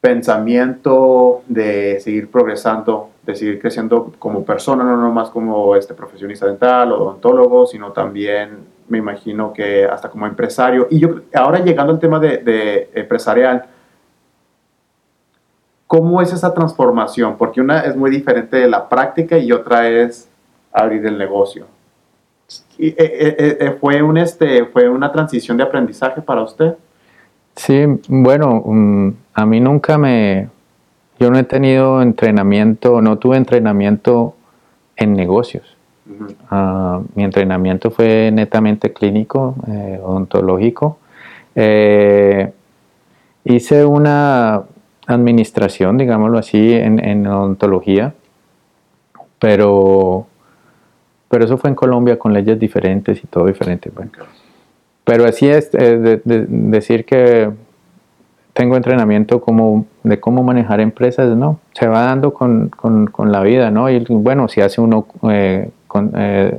pensamiento 0.00 1.42
de 1.46 2.00
seguir 2.00 2.30
progresando 2.30 3.10
de 3.22 3.34
seguir 3.34 3.60
creciendo 3.60 4.12
como 4.18 4.44
persona, 4.44 4.84
no 4.84 4.96
nomás 4.96 5.30
como 5.30 5.76
este 5.76 5.94
profesionista 5.94 6.46
dental 6.46 6.92
o 6.92 7.02
odontólogo, 7.02 7.66
sino 7.66 7.92
también 7.92 8.58
me 8.88 8.98
imagino 8.98 9.52
que 9.52 9.84
hasta 9.84 10.08
como 10.08 10.26
empresario. 10.26 10.86
Y 10.90 10.98
yo 10.98 11.20
ahora 11.34 11.60
llegando 11.60 11.92
al 11.92 11.98
tema 11.98 12.18
de, 12.18 12.38
de 12.38 12.90
empresarial, 12.94 13.66
¿cómo 15.86 16.20
es 16.22 16.32
esa 16.32 16.52
transformación? 16.54 17.36
Porque 17.36 17.60
una 17.60 17.80
es 17.80 17.94
muy 17.94 18.10
diferente 18.10 18.56
de 18.56 18.68
la 18.68 18.88
práctica 18.88 19.38
y 19.38 19.52
otra 19.52 19.88
es 19.88 20.28
abrir 20.72 21.04
el 21.06 21.18
negocio. 21.18 21.66
Eh, 22.78 22.94
eh, 22.98 23.58
eh, 23.60 23.76
¿fue, 23.80 24.02
un, 24.02 24.16
este, 24.18 24.64
¿Fue 24.66 24.88
una 24.88 25.12
transición 25.12 25.56
de 25.56 25.64
aprendizaje 25.64 26.22
para 26.22 26.42
usted? 26.42 26.74
Sí, 27.56 27.84
bueno, 28.08 28.62
mm, 28.64 29.10
a 29.34 29.46
mí 29.46 29.60
nunca 29.60 29.98
me, 29.98 30.48
yo 31.18 31.30
no 31.30 31.38
he 31.38 31.44
tenido 31.44 32.00
entrenamiento, 32.00 33.02
no 33.02 33.18
tuve 33.18 33.36
entrenamiento 33.36 34.34
en 34.96 35.14
negocios. 35.14 35.76
Ah, 36.50 37.00
mi 37.14 37.24
entrenamiento 37.24 37.90
fue 37.90 38.30
netamente 38.32 38.92
clínico, 38.92 39.54
eh, 39.68 40.00
odontológico. 40.02 40.98
Eh, 41.54 42.50
hice 43.44 43.84
una 43.84 44.62
administración, 45.06 45.98
digámoslo 45.98 46.38
así, 46.38 46.72
en, 46.72 47.26
odontología, 47.26 48.14
pero, 49.38 50.26
pero 51.30 51.44
eso 51.44 51.56
fue 51.56 51.70
en 51.70 51.76
Colombia 51.76 52.18
con 52.18 52.34
leyes 52.34 52.58
diferentes 52.58 53.22
y 53.22 53.26
todo 53.28 53.46
diferente. 53.46 53.90
Pero 55.04 55.24
así 55.24 55.48
es, 55.48 55.70
eh, 55.74 56.20
decir 56.24 57.04
que 57.04 57.50
tengo 58.52 58.76
entrenamiento 58.76 59.40
como 59.40 59.86
de 60.02 60.18
cómo 60.18 60.42
manejar 60.42 60.80
empresas, 60.80 61.34
no, 61.36 61.60
se 61.72 61.86
va 61.86 62.02
dando 62.02 62.34
con, 62.34 62.68
con, 62.68 63.06
con 63.06 63.30
la 63.30 63.42
vida, 63.42 63.70
¿no? 63.70 63.88
Y 63.88 64.04
bueno, 64.08 64.48
si 64.48 64.60
hace 64.60 64.80
uno 64.80 65.06
eh, 65.30 65.70
con, 65.86 66.10
eh, 66.16 66.58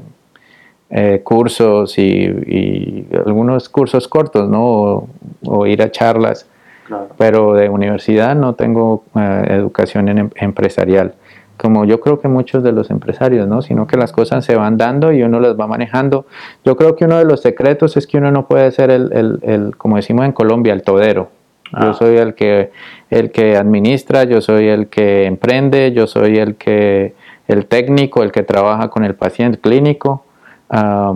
cursos 1.23 1.97
y, 1.97 2.03
y 2.03 3.07
algunos 3.25 3.67
cursos 3.67 4.07
cortos, 4.07 4.49
¿no? 4.49 4.63
O, 4.65 5.09
o 5.45 5.65
ir 5.67 5.81
a 5.81 5.91
charlas, 5.91 6.47
Claro. 6.87 7.07
pero 7.17 7.53
de 7.53 7.69
universidad 7.69 8.35
no 8.35 8.55
tengo 8.55 9.03
educación 9.15 10.09
en 10.09 10.17
em- 10.17 10.29
empresarial, 10.35 11.13
como 11.62 11.86
yo 11.86 12.00
creo 12.00 12.20
que 12.20 12.27
muchos 12.27 12.63
de 12.63 12.72
los 12.72 12.89
empresarios, 12.89 13.48
¿no? 13.48 13.62
Sino 13.62 13.86
que 13.86 13.96
las 13.96 14.12
cosas 14.12 14.44
se 14.44 14.56
van 14.56 14.77
dando 14.77 15.12
y 15.12 15.22
uno 15.22 15.39
las 15.39 15.56
va 15.60 15.68
manejando. 15.68 16.25
Yo 16.65 16.75
creo 16.75 16.96
que 16.96 17.06
uno 17.06 17.18
de 17.20 17.25
los 17.25 17.41
secretos 17.41 17.98
es 17.98 18.08
que 18.08 18.18
uno 18.18 18.32
no 18.32 18.48
puede 18.48 18.72
ser 18.72 18.89
el, 18.89 19.13
el- 19.13 19.39
el, 19.44 19.77
como 19.77 19.98
decimos 19.98 20.25
en 20.25 20.32
Colombia, 20.32 20.74
el 20.74 20.82
todero. 20.82 21.30
Yo 21.72 21.89
Ah. 21.91 21.94
soy 21.94 22.18
el 22.18 22.34
que, 22.34 22.72
el 23.12 23.32
que 23.32 23.56
administra, 23.56 24.24
yo 24.24 24.41
soy 24.41 24.68
el 24.68 24.88
que 24.88 25.25
emprende, 25.25 25.91
yo 25.94 26.08
soy 26.08 26.38
el 26.39 26.56
que, 26.56 27.13
el 27.48 27.65
técnico, 27.68 28.24
el 28.24 28.32
que 28.32 28.44
trabaja 28.44 28.89
con 28.89 29.03
el 29.06 29.13
paciente 29.15 29.60
clínico. 29.60 30.25
Ah, 30.70 31.13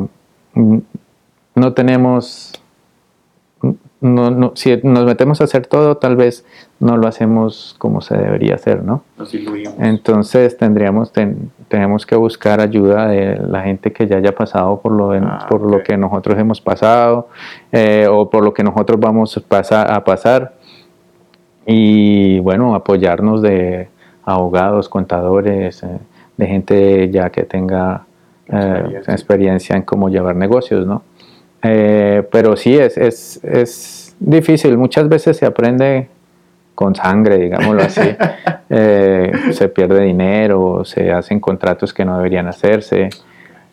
mm, 0.54 0.78
no 1.56 1.74
tenemos 1.74 2.54
no, 4.02 4.30
no, 4.30 4.52
si 4.56 4.78
nos 4.84 5.06
metemos 5.06 5.42
a 5.42 5.46
hacer 5.46 5.66
todo, 5.68 5.98
tal 5.98 6.16
vez 6.16 6.46
no 6.80 6.98
lo 6.98 7.08
hacemos 7.08 7.76
como 7.80 8.02
se 8.02 8.16
debería 8.18 8.56
hacer, 8.56 8.84
¿no? 8.84 9.04
Nos. 9.18 9.30
Entonces 9.80 10.58
tendríamos 10.58 11.12
ten- 11.12 11.50
tenemos 11.70 12.06
que 12.06 12.16
buscar 12.16 12.60
ayuda 12.60 13.08
de 13.08 13.38
la 13.38 13.62
gente 13.64 13.92
que 13.94 14.06
ya 14.08 14.18
haya 14.18 14.36
pasado 14.36 14.80
por 14.82 14.92
lo, 14.92 15.12
de- 15.12 15.20
Ah, 15.24 15.48
por 15.50 15.62
lo 15.62 15.82
que 15.82 15.98
nosotros 15.98 16.38
hemos 16.38 16.62
pasado 16.62 17.30
eh, 17.72 18.08
o 18.12 18.30
por 18.30 18.44
lo 18.44 18.54
que 18.54 18.64
nosotros 18.64 19.00
vamos 19.00 19.36
a 19.38 19.42
pasa- 19.42 19.84
a 19.96 20.04
pasar 20.04 20.54
y 21.66 22.40
bueno, 22.40 22.76
apoyarnos 22.76 23.42
de 23.42 23.88
abogados, 24.24 24.90
contadores, 24.90 25.82
eh, 25.84 25.88
de 26.38 26.48
gente 26.48 27.10
ya 27.10 27.30
que 27.30 27.44
tenga 27.44 28.06
eh, 28.48 28.56
Experiencia. 28.58 29.14
experiencia 29.14 29.76
en 29.76 29.82
cómo 29.84 30.10
llevar 30.10 30.36
negocios, 30.36 30.86
¿no? 30.86 31.02
Eh, 31.68 32.28
pero 32.32 32.56
sí, 32.56 32.76
es, 32.78 32.98
es, 32.98 33.44
es 33.44 34.16
difícil. 34.20 34.78
Muchas 34.78 35.10
veces 35.10 35.38
se 35.38 35.46
aprende 35.46 36.10
con 36.76 36.94
sangre, 36.96 37.38
digámoslo 37.38 37.82
así. 37.84 38.02
Eh, 38.68 39.32
se 39.52 39.70
pierde 39.70 40.02
dinero, 40.02 40.84
se 40.86 41.12
hacen 41.12 41.40
contratos 41.40 41.94
que 41.94 42.04
no 42.04 42.18
deberían 42.18 42.48
hacerse. 42.48 43.10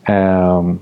um, 0.06 0.78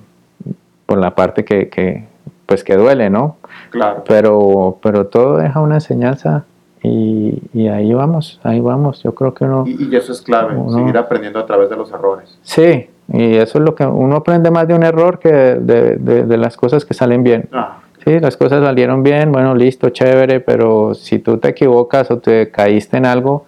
por 0.84 0.98
la 0.98 1.14
parte 1.14 1.44
que, 1.44 1.68
que, 1.68 2.08
pues 2.44 2.64
que 2.64 2.74
duele, 2.74 3.08
¿no? 3.08 3.36
Claro. 3.70 4.02
Pero, 4.08 4.78
pero 4.82 5.06
todo 5.06 5.36
deja 5.36 5.60
una 5.60 5.76
enseñanza 5.76 6.44
y, 6.82 7.40
y 7.54 7.68
ahí 7.68 7.94
vamos, 7.94 8.40
ahí 8.42 8.58
vamos. 8.58 9.00
Yo 9.04 9.14
creo 9.14 9.32
que 9.32 9.44
uno... 9.44 9.62
Y, 9.64 9.84
y 9.88 9.94
eso 9.94 10.10
es 10.12 10.20
clave, 10.22 10.56
Uno- 10.56 10.76
seguir 10.76 10.98
aprendiendo 10.98 11.38
a 11.38 11.46
través 11.46 11.70
de 11.70 11.76
los 11.76 11.92
errores. 11.92 12.36
Sí, 12.42 12.90
y 13.12 13.36
eso 13.36 13.58
es 13.58 13.64
lo 13.64 13.74
que 13.74 13.84
uno 13.84 14.16
aprende 14.16 14.50
más 14.50 14.66
de 14.68 14.74
un 14.74 14.82
error 14.82 15.18
que 15.18 15.30
de, 15.32 15.96
de- 15.96 16.24
de 16.24 16.36
las 16.36 16.56
cosas 16.56 16.84
que 16.84 16.94
salen 16.94 17.22
bien. 17.22 17.48
Ah, 17.52 17.78
Sí, 18.04 18.18
las 18.18 18.34
cosas 18.38 18.64
salieron 18.64 19.02
bien, 19.02 19.30
bueno, 19.30 19.54
listo, 19.54 19.90
chévere, 19.90 20.40
pero 20.40 20.94
si 20.94 21.18
tú 21.18 21.36
te 21.36 21.48
equivocas 21.50 22.10
o 22.10 22.16
te 22.18 22.50
caíste 22.50 22.96
en 22.96 23.04
algo, 23.04 23.44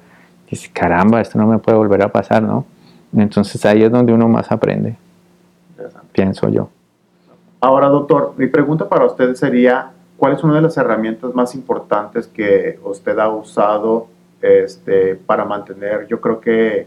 dices, 0.50 0.68
caramba, 0.74 1.22
esto 1.22 1.38
no 1.38 1.46
me 1.46 1.58
puede 1.58 1.78
volver 1.78 2.02
a 2.02 2.08
pasar, 2.12 2.42
¿no? 2.42 2.66
Entonces 3.16 3.64
ahí 3.64 3.82
es 3.82 3.90
donde 3.90 4.12
uno 4.12 4.28
más 4.28 4.52
aprende, 4.52 4.96
pienso 6.12 6.48
yo. 6.50 6.68
Ahora, 7.60 7.88
doctor, 7.88 8.34
mi 8.36 8.46
pregunta 8.46 8.88
para 8.88 9.06
usted 9.06 9.34
sería, 9.36 9.90
¿cuál 10.18 10.34
es 10.34 10.44
una 10.44 10.56
de 10.56 10.60
las 10.62 10.76
herramientas 10.76 11.34
más 11.34 11.54
importantes 11.54 12.26
que 12.26 12.78
usted 12.84 13.18
ha 13.18 13.30
usado 13.30 14.08
este, 14.42 15.14
para 15.14 15.44
mantener, 15.46 16.06
yo 16.08 16.20
creo 16.20 16.40
que 16.40 16.86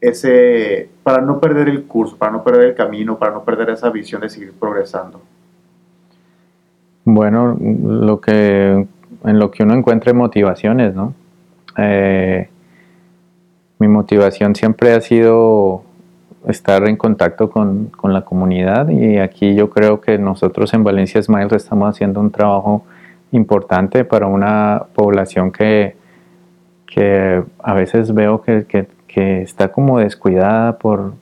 ese, 0.00 0.88
para 1.02 1.22
no 1.22 1.40
perder 1.40 1.68
el 1.68 1.84
curso, 1.84 2.16
para 2.16 2.32
no 2.32 2.44
perder 2.44 2.68
el 2.68 2.74
camino, 2.74 3.18
para 3.18 3.32
no 3.32 3.44
perder 3.44 3.70
esa 3.70 3.90
visión 3.90 4.20
de 4.20 4.28
seguir 4.28 4.52
progresando? 4.52 5.20
Bueno, 7.04 7.56
lo 7.60 8.20
que, 8.20 8.86
en 9.24 9.38
lo 9.38 9.50
que 9.50 9.62
uno 9.62 9.74
encuentre 9.74 10.12
motivaciones, 10.12 10.94
¿no? 10.94 11.14
Eh, 11.78 12.48
mi 13.78 13.88
motivación 13.88 14.54
siempre 14.54 14.92
ha 14.94 15.00
sido 15.00 15.82
estar 16.48 16.88
en 16.88 16.96
contacto 16.96 17.50
con, 17.50 17.86
con 17.86 18.12
la 18.12 18.22
comunidad 18.22 18.88
y 18.88 19.18
aquí 19.18 19.54
yo 19.54 19.68
creo 19.70 20.00
que 20.00 20.16
nosotros 20.18 20.72
en 20.74 20.84
Valencia 20.84 21.22
Smiles 21.22 21.52
estamos 21.52 21.90
haciendo 21.90 22.20
un 22.20 22.30
trabajo 22.30 22.84
importante 23.32 24.04
para 24.04 24.26
una 24.26 24.84
población 24.94 25.50
que, 25.52 25.96
que 26.86 27.42
a 27.58 27.74
veces 27.74 28.14
veo 28.14 28.42
que, 28.42 28.64
que- 28.66 28.88
que 29.16 29.40
está 29.40 29.68
como 29.68 29.98
descuidada 29.98 30.76
por, 30.76 31.14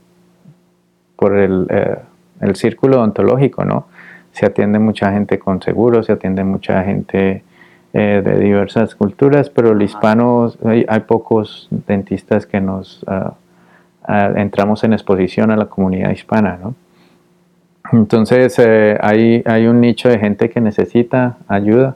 por 1.15 1.37
el, 1.37 1.69
eh, 1.71 1.99
el 2.41 2.57
círculo 2.57 2.97
odontológico, 2.97 3.65
¿no? 3.65 3.87
Se 4.33 4.47
atiende 4.47 4.81
mucha 4.81 5.13
gente 5.13 5.39
con 5.39 5.63
seguros, 5.63 6.07
se 6.07 6.13
atiende 6.13 6.43
mucha 6.43 6.83
gente 6.83 7.45
eh, 7.93 8.21
de 8.25 8.41
diversas 8.41 8.97
culturas, 8.97 9.49
pero 9.49 9.71
el 9.71 9.83
hispano, 9.83 10.53
hay, 10.65 10.85
hay 10.89 11.01
pocos 11.03 11.69
dentistas 11.71 12.47
que 12.47 12.61
nos 12.61 13.05
ah, 13.07 13.35
ah, 14.03 14.33
entramos 14.35 14.83
en 14.83 14.93
exposición 14.93 15.53
a 15.53 15.57
la 15.57 15.67
comunidad 15.67 16.11
hispana, 16.11 16.59
¿no? 16.61 16.75
Entonces 17.93 18.59
eh, 18.59 18.99
hay, 19.01 19.45
hay 19.47 19.69
un 19.69 19.81
nicho 19.81 20.09
de 20.09 20.19
gente 20.19 20.51
que 20.51 20.61
necesita 20.61 21.37
ayuda 21.47 21.95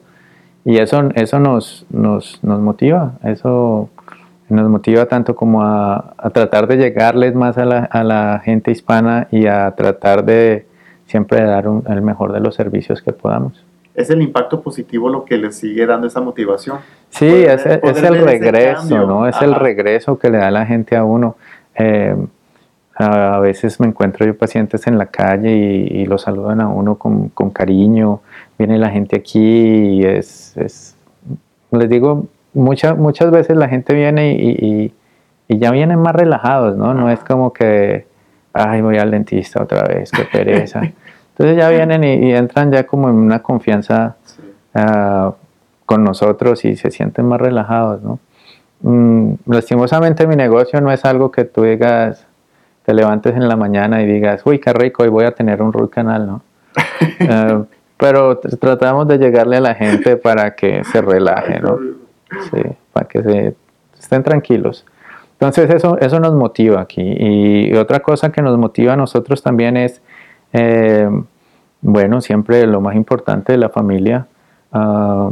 y 0.64 0.76
eso, 0.76 1.08
eso 1.16 1.40
nos, 1.40 1.86
nos, 1.90 2.38
nos 2.44 2.60
motiva, 2.60 3.14
eso 3.24 3.90
nos 4.48 4.68
motiva 4.68 5.06
tanto 5.06 5.34
como 5.36 5.62
a, 5.62 6.14
a 6.16 6.30
tratar 6.30 6.66
de 6.66 6.76
llegarles 6.76 7.34
más 7.34 7.58
a 7.58 7.64
la, 7.64 7.78
a 7.84 8.02
la 8.04 8.40
gente 8.44 8.70
hispana 8.70 9.28
y 9.30 9.46
a 9.46 9.70
tratar 9.72 10.24
de 10.24 10.66
siempre 11.06 11.42
dar 11.42 11.68
un- 11.68 11.84
el 11.88 12.02
mejor 12.02 12.32
de 12.32 12.40
los 12.40 12.54
servicios 12.54 13.02
que 13.02 13.12
podamos. 13.12 13.64
¿Es 13.94 14.10
el 14.10 14.22
impacto 14.22 14.60
positivo 14.60 15.08
lo 15.08 15.24
que 15.24 15.36
le 15.38 15.50
sigue 15.52 15.84
dando 15.86 16.06
esa 16.06 16.20
motivación? 16.20 16.78
Sí, 17.10 17.26
es, 17.26 17.64
ver- 17.64 17.80
es 17.82 18.02
el 18.02 18.18
regreso. 18.24 19.06
¿no? 19.06 19.26
Es 19.26 19.40
el 19.42 19.52
Ajá. 19.54 19.58
regreso 19.62 20.18
que 20.18 20.30
le 20.30 20.38
da 20.38 20.50
la 20.50 20.64
gente 20.66 20.96
a 20.96 21.04
uno. 21.04 21.36
Eh, 21.74 22.14
a 22.94 23.36
a 23.36 23.40
veces 23.40 23.78
me 23.80 23.86
encuentro 23.86 24.26
yo 24.26 24.36
pacientes 24.36 24.86
en 24.86 24.98
la 24.98 25.06
calle 25.06 25.54
y, 25.56 26.00
y 26.02 26.06
los 26.06 26.22
saludan 26.22 26.60
a 26.60 26.68
uno 26.68 26.96
con, 26.96 27.28
con 27.30 27.50
cariño. 27.50 28.20
Viene 28.58 28.78
la 28.78 28.90
gente 28.90 29.16
aquí 29.16 29.38
y 29.40 30.04
es, 30.04 30.56
es- 30.56 30.96
les 31.70 31.88
digo, 31.88 32.26
muchas 32.54 32.96
muchas 32.96 33.30
veces 33.30 33.56
la 33.56 33.68
gente 33.68 33.94
viene 33.94 34.32
y, 34.34 34.50
y- 34.50 34.94
y 35.50 35.58
ya 35.58 35.70
vienen 35.70 35.98
más 36.00 36.14
relajados, 36.14 36.76
¿no? 36.76 36.92
No 36.92 37.10
es 37.10 37.20
como 37.20 37.52
que, 37.54 38.06
ay, 38.52 38.82
voy 38.82 38.98
al 38.98 39.10
dentista 39.10 39.62
otra 39.62 39.82
vez, 39.84 40.10
qué 40.10 40.24
pereza. 40.24 40.80
Entonces 41.38 41.56
ya 41.56 41.70
vienen 41.70 42.04
y, 42.04 42.26
y 42.28 42.32
entran 42.34 42.70
ya 42.72 42.84
como 42.86 43.08
en 43.08 43.14
una 43.14 43.40
confianza 43.42 44.16
Sí. 44.24 44.42
ah, 44.74 45.32
con 45.86 46.04
nosotros 46.04 46.64
y 46.66 46.76
se 46.76 46.90
sienten 46.90 47.24
más 47.26 47.40
relajados, 47.40 48.02
¿no? 48.02 48.18
Mm, 48.82 49.34
lastimosamente 49.46 50.26
mi 50.26 50.36
negocio 50.36 50.80
no 50.82 50.92
es 50.92 51.04
algo 51.06 51.30
que 51.30 51.44
tú 51.44 51.62
digas, 51.62 52.26
te 52.84 52.92
levantes 52.92 53.34
en 53.34 53.48
la 53.48 53.56
mañana 53.56 54.02
y 54.02 54.06
digas, 54.06 54.42
uy, 54.44 54.58
qué 54.58 54.72
rico, 54.74 55.02
hoy 55.02 55.08
voy 55.08 55.24
a 55.24 55.32
tener 55.32 55.62
un 55.62 55.72
root 55.72 55.90
canal, 55.90 56.26
¿no? 56.26 56.42
Ah, 57.28 57.62
pero 57.96 58.40
tr- 58.40 58.58
tratamos 58.58 59.08
de 59.08 59.18
llegarle 59.18 59.56
a 59.56 59.60
la 59.60 59.74
gente 59.74 60.16
para 60.18 60.54
que 60.54 60.84
se 60.84 61.00
relaje, 61.00 61.58
¿no? 61.60 61.78
Sí, 62.50 62.62
para 62.92 63.08
que 63.08 63.22
se 63.22 63.56
estén 63.98 64.22
tranquilos. 64.22 64.84
Entonces 65.32 65.70
eso, 65.70 65.98
eso 65.98 66.20
nos 66.20 66.34
motiva 66.34 66.80
aquí. 66.80 67.02
Y 67.02 67.74
otra 67.74 68.00
cosa 68.00 68.32
que 68.32 68.42
nos 68.42 68.58
motiva 68.58 68.94
a 68.94 68.96
nosotros 68.96 69.42
también 69.42 69.76
es, 69.76 70.02
eh, 70.52 71.08
bueno, 71.80 72.20
siempre 72.20 72.66
lo 72.66 72.80
más 72.80 72.96
importante 72.96 73.52
de 73.52 73.58
la 73.58 73.68
familia. 73.68 74.26
Ah, 74.72 75.30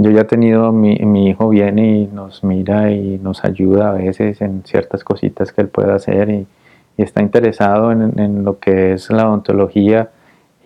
yo 0.00 0.12
ya 0.12 0.20
he 0.20 0.24
tenido, 0.24 0.72
mi, 0.72 1.28
hijo 1.28 1.48
viene 1.48 1.98
y 1.98 2.06
nos 2.06 2.44
mira 2.44 2.92
y 2.92 3.18
nos 3.18 3.44
ayuda 3.44 3.90
a 3.90 3.92
veces 3.92 4.40
en 4.40 4.62
ciertas 4.64 5.02
cositas 5.02 5.52
que 5.52 5.60
él 5.60 5.68
puede 5.68 5.92
hacer 5.92 6.30
y, 6.30 6.46
está 6.96 7.22
interesado 7.22 7.92
en, 7.92 8.44
lo 8.44 8.58
que 8.58 8.94
es 8.94 9.08
la 9.10 9.28
odontología 9.28 10.10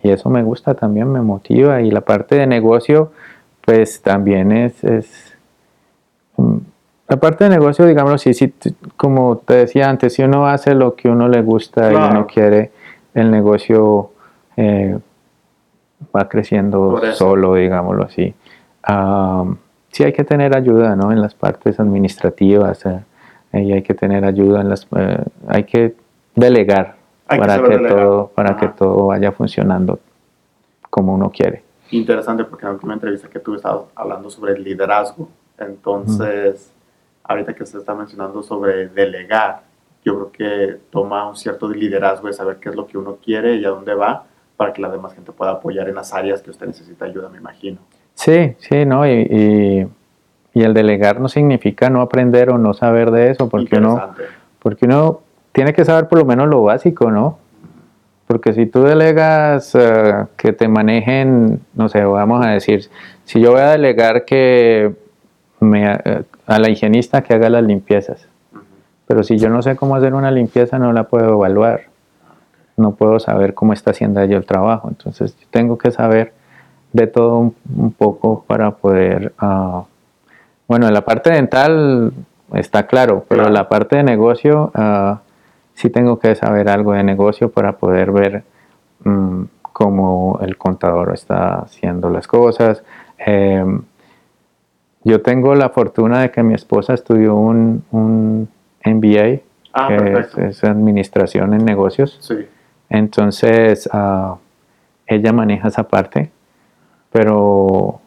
y 0.02 0.08
eso 0.08 0.30
me 0.30 0.42
gusta 0.42 0.72
también, 0.72 1.12
me 1.12 1.20
motiva 1.20 1.82
y 1.82 1.90
la 1.90 2.00
parte 2.00 2.36
de 2.36 2.46
negocio 2.46 3.12
pues 3.60 4.00
también 4.00 4.50
es, 4.50 5.31
la 7.08 7.16
parte 7.18 7.44
de 7.44 7.50
negocio, 7.50 7.84
digámoslo 7.84 8.14
así, 8.14 8.32
si, 8.32 8.54
como 8.96 9.36
te 9.38 9.54
decía 9.54 9.90
antes, 9.90 10.14
si 10.14 10.22
uno 10.22 10.46
hace 10.46 10.74
lo 10.74 10.94
que 10.94 11.08
uno 11.10 11.28
le 11.28 11.42
gusta 11.42 11.92
y 11.92 11.94
uno 11.94 12.26
quiere, 12.26 12.70
el 13.12 13.30
negocio 13.30 14.12
eh, 14.56 14.98
va 16.16 16.28
creciendo 16.28 17.00
solo, 17.12 17.54
digámoslo 17.56 18.04
así. 18.04 18.34
Am, 18.82 19.58
sí 19.90 20.04
hay 20.04 20.12
que 20.12 20.24
tener 20.24 20.56
ayuda, 20.56 20.96
¿no? 20.96 21.12
En 21.12 21.20
las 21.20 21.34
partes 21.34 21.78
administrativas, 21.78 22.86
eh, 22.86 23.02
y 23.60 23.72
hay 23.72 23.82
que 23.82 23.94
tener 23.94 24.24
ayuda 24.24 24.62
en 24.62 24.70
las, 24.70 24.86
eh, 24.96 25.22
hay 25.48 25.64
que 25.64 25.94
delegar 26.34 26.96
Hay 27.28 27.38
para 27.38 27.56
que 27.56 27.68
delegar. 27.68 27.92
todo, 27.92 28.30
para 28.34 28.56
que 28.56 28.68
todo 28.68 29.06
vaya 29.08 29.32
funcionando 29.32 29.98
como 30.88 31.12
uno 31.14 31.30
quiere. 31.30 31.62
Interesante 31.90 32.44
porque 32.44 32.64
en 32.64 32.70
la 32.70 32.74
última 32.74 32.94
entrevista 32.94 33.28
que 33.28 33.38
tuve 33.38 33.56
estaba 33.56 33.84
hablando 33.94 34.30
sobre 34.30 34.54
el 34.54 34.64
liderazgo. 34.64 35.28
Entonces, 35.66 36.72
ahorita 37.24 37.54
que 37.54 37.66
se 37.66 37.78
está 37.78 37.94
mencionando 37.94 38.42
sobre 38.42 38.88
delegar, 38.88 39.62
yo 40.04 40.14
creo 40.14 40.32
que 40.32 40.80
toma 40.90 41.28
un 41.28 41.36
cierto 41.36 41.68
liderazgo 41.68 42.26
de 42.26 42.32
saber 42.32 42.56
qué 42.56 42.70
es 42.70 42.74
lo 42.74 42.86
que 42.86 42.98
uno 42.98 43.18
quiere 43.22 43.56
y 43.56 43.64
a 43.64 43.70
dónde 43.70 43.94
va 43.94 44.24
para 44.56 44.72
que 44.72 44.82
la 44.82 44.90
demás 44.90 45.14
gente 45.14 45.32
pueda 45.32 45.52
apoyar 45.52 45.88
en 45.88 45.94
las 45.94 46.12
áreas 46.12 46.42
que 46.42 46.50
usted 46.50 46.66
necesita 46.66 47.04
ayuda, 47.04 47.28
me 47.28 47.38
imagino. 47.38 47.78
Sí, 48.14 48.54
sí, 48.58 48.84
¿no? 48.84 49.06
Y, 49.06 49.10
y, 49.10 49.88
y 50.54 50.62
el 50.62 50.74
delegar 50.74 51.20
no 51.20 51.28
significa 51.28 51.88
no 51.88 52.00
aprender 52.00 52.50
o 52.50 52.58
no 52.58 52.74
saber 52.74 53.10
de 53.10 53.30
eso, 53.30 53.48
porque 53.48 53.76
uno, 53.76 54.14
porque 54.58 54.86
uno 54.86 55.20
tiene 55.52 55.72
que 55.72 55.84
saber 55.84 56.08
por 56.08 56.18
lo 56.18 56.24
menos 56.24 56.48
lo 56.48 56.62
básico, 56.62 57.10
¿no? 57.10 57.38
Porque 58.26 58.52
si 58.52 58.66
tú 58.66 58.82
delegas 58.82 59.74
eh, 59.74 60.26
que 60.36 60.52
te 60.52 60.68
manejen, 60.68 61.60
no 61.74 61.88
sé, 61.88 62.04
vamos 62.04 62.44
a 62.44 62.50
decir, 62.50 62.88
si 63.24 63.40
yo 63.40 63.52
voy 63.52 63.60
a 63.60 63.70
delegar 63.70 64.24
que 64.24 64.94
me, 65.62 65.92
eh, 65.92 66.22
a 66.46 66.58
la 66.58 66.68
higienista 66.70 67.22
que 67.22 67.34
haga 67.34 67.48
las 67.48 67.62
limpiezas, 67.64 68.26
pero 69.06 69.22
si 69.22 69.38
yo 69.38 69.48
no 69.48 69.62
sé 69.62 69.76
cómo 69.76 69.96
hacer 69.96 70.14
una 70.14 70.30
limpieza 70.30 70.78
no 70.78 70.92
la 70.92 71.04
puedo 71.04 71.30
evaluar, 71.34 71.82
no 72.76 72.92
puedo 72.92 73.20
saber 73.20 73.54
cómo 73.54 73.72
está 73.72 73.90
haciendo 73.92 74.20
ella 74.20 74.36
el 74.36 74.46
trabajo, 74.46 74.88
entonces 74.88 75.36
yo 75.38 75.46
tengo 75.50 75.78
que 75.78 75.90
saber 75.90 76.32
de 76.92 77.06
todo 77.06 77.38
un, 77.38 77.54
un 77.76 77.92
poco 77.92 78.44
para 78.46 78.72
poder, 78.72 79.32
ah, 79.38 79.84
bueno, 80.68 80.86
en 80.88 80.94
la 80.94 81.02
parte 81.04 81.30
dental 81.30 82.12
está 82.54 82.86
claro, 82.86 83.24
pero 83.28 83.42
Claro. 83.42 83.54
la 83.54 83.68
parte 83.68 83.96
de 83.96 84.02
negocio 84.02 84.70
ah, 84.74 85.20
sí 85.74 85.88
tengo 85.90 86.18
que 86.18 86.34
saber 86.34 86.68
algo 86.68 86.92
de 86.92 87.02
negocio 87.02 87.50
para 87.50 87.72
poder 87.72 88.12
ver 88.12 88.44
mm, 89.04 89.42
cómo 89.72 90.38
el 90.42 90.56
contador 90.58 91.12
está 91.14 91.60
haciendo 91.60 92.10
las 92.10 92.26
cosas. 92.26 92.82
Em, 93.18 93.82
yo 95.04 95.20
tengo 95.22 95.54
la 95.54 95.68
fortuna 95.70 96.20
de 96.20 96.30
que 96.30 96.42
mi 96.42 96.54
esposa 96.54 96.94
estudió 96.94 97.34
un, 97.34 97.84
un 97.90 98.48
MBA, 98.84 99.40
Ah, 99.74 99.88
que 99.88 100.26
es, 100.48 100.64
administración 100.64 101.54
en 101.54 101.64
negocios. 101.64 102.18
Sí, 102.20 102.46
Entonces, 102.90 103.88
ah, 103.90 104.36
ella 105.06 105.32
maneja 105.32 105.68
esa 105.68 105.84
parte, 105.88 106.30
pero, 107.10 107.98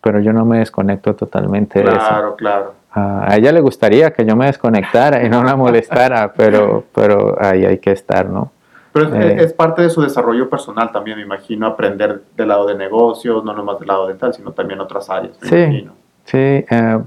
pero 0.00 0.20
yo 0.20 0.32
no 0.32 0.44
me 0.44 0.58
desconecto 0.60 1.14
totalmente 1.14 1.80
de 1.82 1.88
eso. 1.88 1.98
claro, 1.98 2.36
claro. 2.36 2.74
Ah, 2.92 3.24
a 3.28 3.36
ella 3.36 3.52
le 3.52 3.60
gustaría 3.60 4.12
que 4.12 4.24
yo 4.24 4.34
me 4.36 4.46
desconectara 4.46 5.24
y 5.24 5.28
no 5.28 5.42
la 5.44 5.54
molestara, 5.56 6.32
pero, 6.36 6.84
pero 6.94 7.36
ahí 7.40 7.64
hay 7.64 7.78
que 7.78 7.92
estar, 7.92 8.28
¿no? 8.28 8.50
Pero 8.92 9.06
es, 9.06 9.14
Eh. 9.14 9.44
es 9.44 9.52
parte 9.52 9.82
de 9.82 9.90
su 9.90 10.02
desarrollo 10.02 10.48
personal 10.50 10.90
también, 10.90 11.16
me 11.16 11.22
imagino, 11.24 11.66
aprender 11.66 12.22
del 12.36 12.48
lado 12.48 12.66
de 12.66 12.74
negocios, 12.74 13.44
no 13.44 13.52
nomás 13.52 13.78
del 13.78 13.88
lado 13.88 14.08
dental, 14.08 14.34
sino 14.34 14.50
también 14.52 14.80
otras 14.80 15.08
áreas, 15.10 15.36
me 15.42 15.48
Sí. 15.48 15.56
imagino. 15.56 15.92
Sí, 16.24 16.38
eh, 16.38 16.98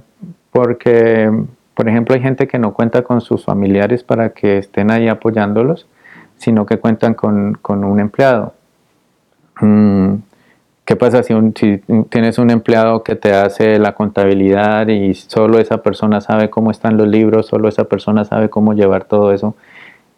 porque, 0.52 1.32
por 1.74 1.88
ejemplo, 1.88 2.16
hay 2.16 2.22
gente 2.22 2.48
que 2.48 2.60
no 2.60 2.74
cuenta 2.74 3.04
con 3.04 3.22
sus 3.22 3.46
familiares 3.46 4.04
para 4.04 4.30
que 4.30 4.58
estén 4.58 4.92
ahí 4.92 5.08
apoyándolos, 5.08 5.88
sino 6.38 6.66
que 6.66 6.78
cuentan 6.78 7.14
con, 7.14 7.54
con 7.62 7.84
un 7.84 8.00
empleado. 8.00 8.54
Mm, 9.62 10.16
¿Qué 10.86 10.96
pasa 10.98 11.24
si, 11.24 11.34
un- 11.34 11.54
si 11.56 11.80
tienes 12.10 12.38
un 12.40 12.50
empleado 12.52 13.04
que 13.04 13.16
te 13.16 13.34
hace 13.34 13.80
la 13.80 13.94
contabilidad 13.96 14.88
y 14.88 15.14
solo 15.14 15.60
esa 15.60 15.78
persona 15.82 16.22
sabe 16.22 16.50
cómo 16.50 16.72
están 16.72 16.98
los 16.98 17.08
libros, 17.08 17.48
solo 17.48 17.70
esa 17.70 17.86
persona 17.86 18.26
sabe 18.26 18.50
cómo 18.50 18.74
llevar 18.74 19.06
todo 19.06 19.32
eso? 19.34 19.56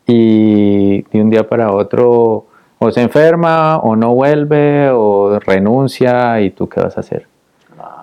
Y 0.07 1.03
de 1.03 1.21
un 1.21 1.29
día 1.29 1.47
para 1.49 1.71
otro 1.71 2.47
o 2.79 2.91
se 2.91 3.01
enferma 3.01 3.77
o 3.77 3.95
no 3.95 4.13
vuelve 4.15 4.89
o 4.91 5.39
renuncia 5.39 6.41
y 6.41 6.51
tú 6.51 6.69
qué 6.69 6.81
vas 6.81 6.97
a 6.97 7.01
hacer. 7.01 7.27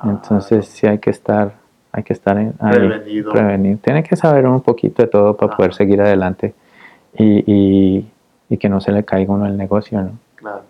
Entonces 0.04 0.66
sí 0.66 0.86
hay 0.86 0.98
que 0.98 1.10
estar, 1.10 1.52
hay 1.92 2.02
que 2.02 2.12
estar 2.12 2.36
en- 2.38 2.52
Prevenido. 2.54 3.32
prevenido. 3.32 3.78
Tiene 3.82 4.02
que 4.02 4.16
saber 4.16 4.46
un 4.46 4.60
poquito 4.60 5.02
de 5.02 5.08
todo 5.08 5.36
para 5.36 5.56
poder 5.56 5.74
seguir 5.74 6.00
adelante 6.00 6.54
y, 7.16 7.44
y- 7.52 8.12
y 8.48 8.56
que 8.58 8.68
no 8.68 8.80
se 8.80 8.92
le 8.92 9.04
caiga 9.04 9.32
uno 9.32 9.46
el 9.46 9.56
negocio, 9.56 10.00
¿no? 10.02 10.12
Claro. 10.36 10.62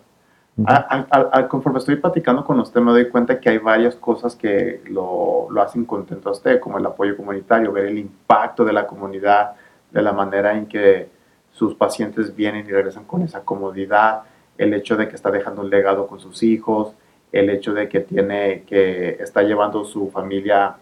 Ujú. 0.55 0.67
A- 0.71 0.85
a- 0.87 1.07
a- 1.09 1.39
a- 1.39 1.47
conforme 1.47 1.79
estoy 1.79 1.95
platicando 1.95 2.45
con 2.45 2.59
usted, 2.59 2.79
me 2.79 2.91
doy 2.91 3.09
cuenta 3.09 3.39
que 3.39 3.49
hay 3.49 3.57
varias 3.57 3.95
cosas 3.95 4.35
que 4.35 4.81
lo, 4.89 5.47
lo 5.49 5.61
hacen 5.61 5.83
contento 5.85 6.29
a 6.29 6.31
usted, 6.33 6.59
como 6.59 6.77
el 6.77 6.85
apoyo 6.85 7.17
comunitario, 7.17 7.71
ver 7.71 7.85
el 7.87 7.97
impacto 7.97 8.63
de 8.63 8.71
la 8.73 8.85
comunidad, 8.85 9.53
de 9.91 10.01
la 10.01 10.11
manera 10.13 10.55
en 10.55 10.67
que 10.67 11.09
sus 11.51 11.73
pacientes 11.75 12.35
vienen 12.35 12.65
y 12.67 12.71
regresan 12.71 13.03
con 13.05 13.21
esa 13.23 13.41
comodidad, 13.41 14.21
el 14.57 14.73
hecho 14.75 14.95
de 14.95 15.07
que 15.07 15.15
está 15.15 15.31
dejando 15.31 15.61
un 15.61 15.69
legado 15.71 16.05
con 16.07 16.19
sus 16.19 16.43
hijos, 16.43 16.93
el 17.33 17.49
hecho 17.49 17.73
de 17.73 17.89
que 17.89 17.99
tiene 17.99 18.63
que 18.63 19.17
está 19.19 19.41
llevando 19.41 19.83
su 19.83 20.09
familia 20.09 20.75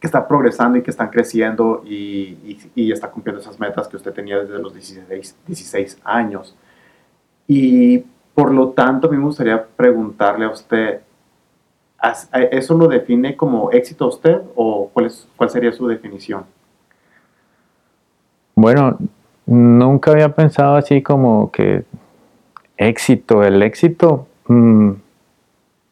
que 0.00 0.06
está 0.06 0.26
progresando 0.26 0.78
y 0.78 0.82
que 0.82 0.90
están 0.92 1.10
creciendo 1.10 1.82
y, 1.84 2.56
está 2.92 3.10
cumpliendo 3.10 3.40
esas 3.42 3.58
metas 3.58 3.88
que 3.88 3.96
usted 3.96 4.12
tenía 4.12 4.38
desde 4.38 4.62
los 4.62 4.72
16, 4.72 5.36
16 5.46 5.98
años. 6.04 6.54
Y 7.48 8.04
por 8.32 8.52
lo 8.54 8.68
tanto, 8.68 9.08
a 9.08 9.10
mí 9.10 9.16
me 9.16 9.24
gustaría 9.24 9.66
preguntarle 9.76 10.44
a 10.44 10.50
usted, 10.50 11.00
¿as- 11.98 12.28
a- 12.32 12.42
¿eso 12.42 12.78
lo 12.78 12.86
define 12.86 13.36
como 13.36 13.72
éxito 13.72 14.04
a 14.04 14.08
usted 14.08 14.40
o 14.54 14.88
cuál, 14.92 15.06
es, 15.06 15.26
cuál 15.36 15.50
sería 15.50 15.72
su 15.72 15.88
definición? 15.88 16.44
Bueno, 18.54 18.96
nunca 19.46 20.12
había 20.12 20.32
pensado 20.32 20.76
así 20.76 21.02
como 21.02 21.50
que 21.50 21.82
éxito, 22.76 23.42
el 23.42 23.62
éxito, 23.62 24.28
mm, 24.46 24.92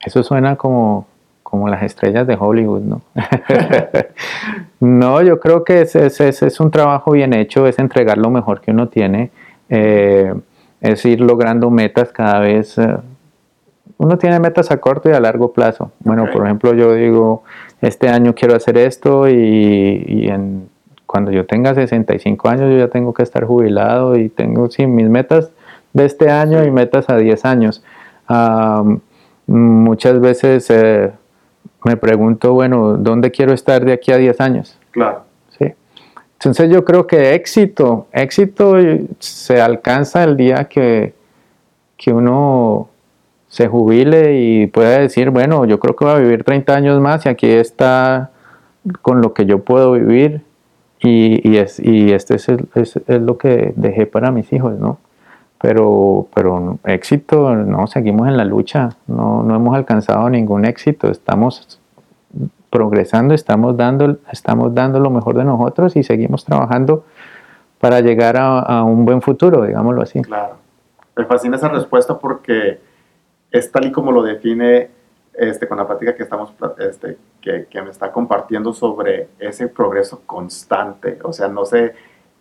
eso 0.07 0.23
suena 0.23 0.57
como, 0.57 1.07
como 1.43 1.69
las 1.69 1.83
estrellas 1.83 2.27
de 2.27 2.37
Hollywood, 2.39 2.81
¿no? 2.83 3.03
no, 4.81 5.23
yo 5.23 5.39
creo 5.41 5.65
que 5.65 5.83
es, 5.83 5.95
es- 5.97 6.21
es- 6.43 6.61
un 6.61 6.71
trabajo 6.71 7.13
bien 7.13 7.35
hecho, 7.35 7.67
es 7.67 7.79
entregar 7.79 8.19
lo 8.19 8.31
mejor 8.31 8.61
que 8.61 8.71
uno 8.71 8.89
tiene, 8.89 9.31
eh, 9.69 10.33
es 10.81 11.05
ir 11.05 11.21
logrando 11.21 11.71
metas 11.71 12.11
cada 12.13 12.41
vez. 12.41 12.79
eh, 12.79 12.97
uno 13.99 14.19
tiene 14.19 14.39
metas 14.41 14.71
a 14.71 14.77
corto 14.77 15.09
y 15.09 15.13
a 15.13 15.21
largo 15.21 15.53
plazo. 15.53 15.91
Bueno, 16.01 16.25
Ok. 16.25 16.33
por 16.33 16.45
ejemplo, 16.45 16.75
yo 16.75 16.93
digo, 16.95 17.45
este 17.81 18.09
año 18.09 18.35
quiero 18.35 18.55
hacer 18.55 18.77
esto 18.77 19.27
y, 19.29 20.05
y 20.07 20.29
en, 20.29 20.69
cuando 21.07 21.31
yo 21.31 21.47
tenga 21.47 21.75
65 21.75 22.49
años 22.49 22.71
yo 22.71 22.77
ya 22.79 22.89
tengo 22.89 23.15
que 23.15 23.23
estar 23.23 23.45
jubilado 23.45 24.17
y 24.19 24.29
tengo, 24.29 24.69
sí, 24.71 24.87
mis 24.87 25.09
metas 25.09 25.51
de 25.95 26.05
este 26.05 26.31
año 26.31 26.63
y 26.65 26.71
metas 26.71 27.09
a 27.09 27.17
10 27.17 27.45
años. 27.47 27.83
Am, 28.27 29.01
muchas 29.47 30.21
veces 30.21 30.69
eh, 30.71 31.11
me 31.85 31.97
pregunto, 31.97 32.53
bueno, 32.53 32.97
¿dónde 32.97 33.31
quiero 33.31 33.53
estar 33.53 33.85
de 33.85 33.93
aquí 33.93 34.13
a 34.13 34.17
10 34.17 34.41
años? 34.41 34.79
Claro, 34.91 35.23
Sí. 35.59 35.73
Entonces 36.35 36.71
yo 36.71 36.85
creo 36.85 37.07
que 37.07 37.35
éxito, 37.35 38.07
éxito 38.13 38.75
se 39.19 39.61
alcanza 39.61 40.25
el 40.25 40.37
día 40.37 40.65
que, 40.65 41.15
que 41.97 42.13
uno 42.13 42.89
se 43.49 43.69
jubile 43.69 44.39
y 44.39 44.67
pueda 44.67 44.99
decir, 44.99 45.31
bueno, 45.31 45.65
yo 45.65 45.79
creo 45.81 45.97
que 45.97 46.05
voy 46.05 46.15
a 46.15 46.19
vivir 46.19 46.45
30 46.45 46.75
años 46.75 47.01
más 47.01 47.25
y 47.25 47.29
aquí 47.29 47.47
está 47.49 48.31
con 49.03 49.21
lo 49.23 49.33
que 49.33 49.47
yo 49.47 49.61
puedo 49.61 49.93
vivir 49.93 50.43
y, 51.01 51.49
y, 51.49 51.57
es, 51.59 51.81
y 51.81 52.13
este 52.13 52.35
es, 52.37 52.49
el- 52.49 52.69
es- 52.75 52.97
es 53.07 53.23
lo 53.23 53.39
que 53.39 53.73
dejé 53.77 54.07
para 54.07 54.31
mis 54.31 54.53
hijos, 54.53 54.79
¿no? 54.79 54.99
Pero, 55.67 56.29
pero 56.33 56.79
éxito, 56.85 57.53
no, 57.57 57.89
seguimos 57.89 58.29
en 58.29 58.37
la 58.37 58.45
lucha, 58.45 58.91
no, 59.09 59.43
no 59.43 59.57
hemos 59.57 59.75
alcanzado 59.75 60.31
ningún 60.31 60.65
éxito, 60.65 61.11
estamos 61.11 61.81
progresando, 62.71 63.35
estamos 63.35 63.77
dando, 63.77 64.17
estamos 64.31 64.73
dando 64.73 65.01
lo 65.01 65.11
mejor 65.11 65.37
de 65.37 65.43
nosotros 65.43 65.97
y 65.97 66.05
seguimos 66.05 66.45
trabajando 66.45 67.05
para 67.81 68.01
llegar 68.01 68.37
a, 68.39 68.85
un 68.85 69.05
buen 69.05 69.21
futuro, 69.21 69.65
digámoslo 69.65 70.03
así. 70.03 70.23
claro. 70.23 70.55
Me 71.17 71.25
fascina 71.25 71.57
esa 71.57 71.69
respuesta 71.69 72.17
porque 72.17 72.79
es 73.51 73.73
tal 73.73 73.87
y 73.87 73.91
como 73.91 74.13
lo 74.13 74.23
define 74.23 74.89
este, 75.35 75.67
con 75.67 75.79
la 75.79 75.87
plática 75.89 76.15
que, 76.15 76.23
estamos, 76.23 76.53
este, 76.79 77.19
que, 77.41 77.67
que 77.69 77.83
me 77.83 77.91
está 77.91 78.13
compartiendo 78.13 78.73
sobre 78.73 79.31
ese 79.41 79.67
progreso 79.67 80.23
constante. 80.27 81.19
O 81.25 81.33
sea, 81.33 81.49
no 81.49 81.65
sé, 81.65 81.93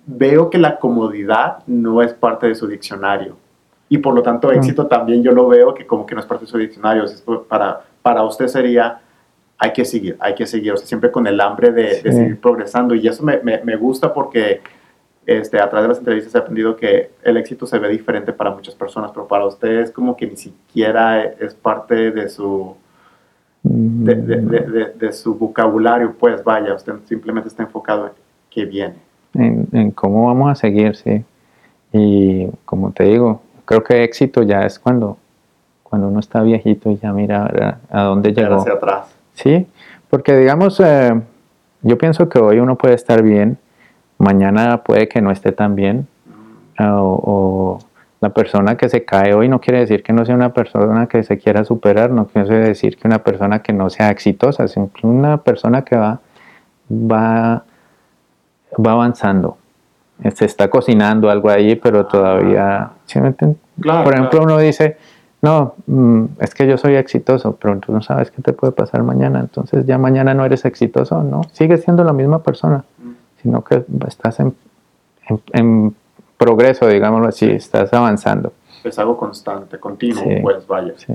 veo 0.05 0.49
que 0.49 0.57
la 0.57 0.77
comodidad 0.77 1.59
no 1.67 2.01
es 2.01 2.13
parte 2.13 2.47
de 2.47 2.55
su 2.55 2.67
diccionario. 2.67 3.35
Y 3.89 3.97
por 3.99 4.13
lo 4.15 4.21
tanto, 4.23 4.51
éxito 4.51 4.87
también 4.87 5.21
yo 5.23 5.31
lo 5.31 5.47
veo 5.47 5.73
que 5.73 5.85
como 5.85 6.05
que 6.05 6.15
no 6.15 6.21
es 6.21 6.27
parte 6.27 6.45
de 6.45 6.51
su 6.51 6.57
diccionario. 6.57 7.05
Para, 7.47 7.81
para 8.01 8.23
usted 8.23 8.47
sería, 8.47 8.99
hay 9.57 9.73
que 9.73 9.85
seguir, 9.85 10.15
hay 10.19 10.33
que 10.35 10.45
seguir. 10.47 10.73
O 10.73 10.77
sea, 10.77 10.87
siempre 10.87 11.11
con 11.11 11.27
el 11.27 11.39
hambre 11.39 11.71
de, 11.71 12.01
de 12.01 12.11
seguir 12.11 12.39
progresando. 12.41 12.95
Y 12.95 13.07
eso 13.07 13.23
me, 13.23 13.37
me, 13.41 13.61
me 13.63 13.75
gusta 13.75 14.11
porque 14.13 14.61
este, 15.25 15.59
a 15.59 15.69
través 15.69 15.83
de 15.85 15.87
las 15.89 15.97
entrevistas 15.99 16.33
he 16.35 16.37
aprendido 16.39 16.75
que 16.75 17.11
el 17.23 17.37
éxito 17.37 17.65
se 17.65 17.77
ve 17.79 17.89
diferente 17.89 18.31
para 18.33 18.51
muchas 18.51 18.75
personas, 18.75 19.11
pero 19.11 19.27
para 19.27 19.45
usted 19.45 19.79
es 19.79 19.91
como 19.91 20.15
que 20.17 20.27
ni 20.27 20.35
siquiera 20.37 21.23
es 21.23 21.53
parte 21.55 22.11
de 22.11 22.27
su, 22.29 22.75
de, 23.63 24.15
de- 24.15 24.41
de- 24.41 24.59
de- 24.61 24.93
de 24.93 25.13
su 25.13 25.35
vocabulario, 25.35 26.13
pues 26.19 26.43
vaya, 26.43 26.73
usted 26.75 26.93
simplemente 27.05 27.49
está 27.49 27.63
enfocado 27.63 28.07
en 28.07 28.11
qué 28.51 28.65
viene. 28.65 28.95
En, 29.37 29.67
en 29.71 29.91
cómo 29.91 30.27
vamos 30.27 30.51
a 30.51 30.55
seguir, 30.55 30.95
sí. 30.95 31.23
Y 31.93 32.47
como 32.65 32.91
te 32.91 33.05
digo, 33.05 33.41
creo 33.65 33.83
que 33.83 34.03
éxito 34.03 34.43
ya 34.43 34.61
es 34.65 34.79
cuando, 34.79 35.17
cuando 35.83 36.07
uno 36.07 36.19
está 36.19 36.41
viejito 36.41 36.91
y 36.91 36.97
ya 36.97 37.13
mira 37.13 37.77
a, 37.91 38.01
a 38.01 38.03
dónde 38.03 38.33
llegó. 38.33 38.55
hacia 38.55 38.73
atrás. 38.73 39.15
Sí, 39.33 39.65
Porque 40.09 40.35
digamos, 40.37 40.79
eh, 40.79 41.21
yo 41.81 41.97
pienso 41.97 42.29
que 42.29 42.39
hoy 42.39 42.59
uno 42.59 42.77
puede 42.77 42.95
estar 42.95 43.21
bien, 43.21 43.57
mañana 44.17 44.83
puede 44.83 45.07
que 45.07 45.21
no 45.21 45.31
esté 45.31 45.51
tan 45.51 45.75
bien, 45.75 46.07
ah, 46.77 47.01
o, 47.01 47.21
o 47.23 47.79
la 48.21 48.29
persona 48.29 48.75
que 48.75 48.89
se 48.89 49.05
cae 49.05 49.33
hoy 49.33 49.47
no 49.49 49.59
quiere 49.61 49.79
decir 49.79 50.01
que 50.01 50.11
no 50.13 50.25
sea 50.25 50.35
una 50.35 50.53
persona 50.53 51.07
que 51.07 51.21
se 51.23 51.37
quiera 51.37 51.63
superar, 51.63 52.09
no 52.11 52.25
quiere 52.27 52.59
decir 52.59 52.97
que 52.97 53.07
una 53.07 53.19
persona 53.19 53.59
que 53.61 53.71
no 53.73 53.89
sea 53.89 54.09
exitosa, 54.09 54.67
sino 54.67 54.89
una 55.03 55.37
persona 55.43 55.83
que 55.83 55.95
va, 55.95 56.19
va, 56.89 57.63
va 58.81 58.91
avanzando. 58.93 59.57
Se 60.33 60.45
está 60.45 60.69
cocinando 60.69 61.29
algo 61.29 61.49
ahí, 61.49 61.75
pero 61.75 62.05
todavía... 62.05 62.89
¿sí 63.05 63.19
me 63.19 63.27
entiendes? 63.27 63.59
Claro, 63.81 64.03
Por 64.05 64.13
ejemplo, 64.13 64.39
claro. 64.39 64.45
uno 64.45 64.57
dice, 64.59 64.97
no, 65.41 65.73
mm, 65.87 66.25
es 66.39 66.53
que 66.55 66.65
yo 66.67 66.77
soy 66.77 66.95
exitoso, 66.95 67.57
pero 67.61 67.77
tú 67.79 67.91
no 67.91 68.01
sabes 68.01 68.31
qué 68.31 68.41
te 68.41 68.53
puede 68.53 68.71
pasar 68.71 69.03
mañana. 69.03 69.39
Entonces 69.41 69.85
ya 69.85 69.97
mañana 69.97 70.33
no 70.33 70.45
eres 70.45 70.63
exitoso, 70.65 71.21
¿no? 71.23 71.41
Sigues 71.51 71.83
siendo 71.83 72.03
la 72.05 72.13
misma 72.13 72.39
persona, 72.39 72.85
sino 73.41 73.61
que 73.63 73.83
estás 74.07 74.39
en, 74.39 74.55
en- 75.27 75.41
en 75.51 75.95
progreso, 76.37 76.87
digámoslo 76.87 77.27
así, 77.27 77.49
estás 77.49 77.91
avanzando. 77.93 78.53
Es 78.83 78.97
algo 78.99 79.17
constante, 79.17 79.79
continuo, 79.79 80.23
Sí. 80.23 80.37
pues 80.41 80.65
vaya. 80.67 80.93
Sí. 80.97 81.13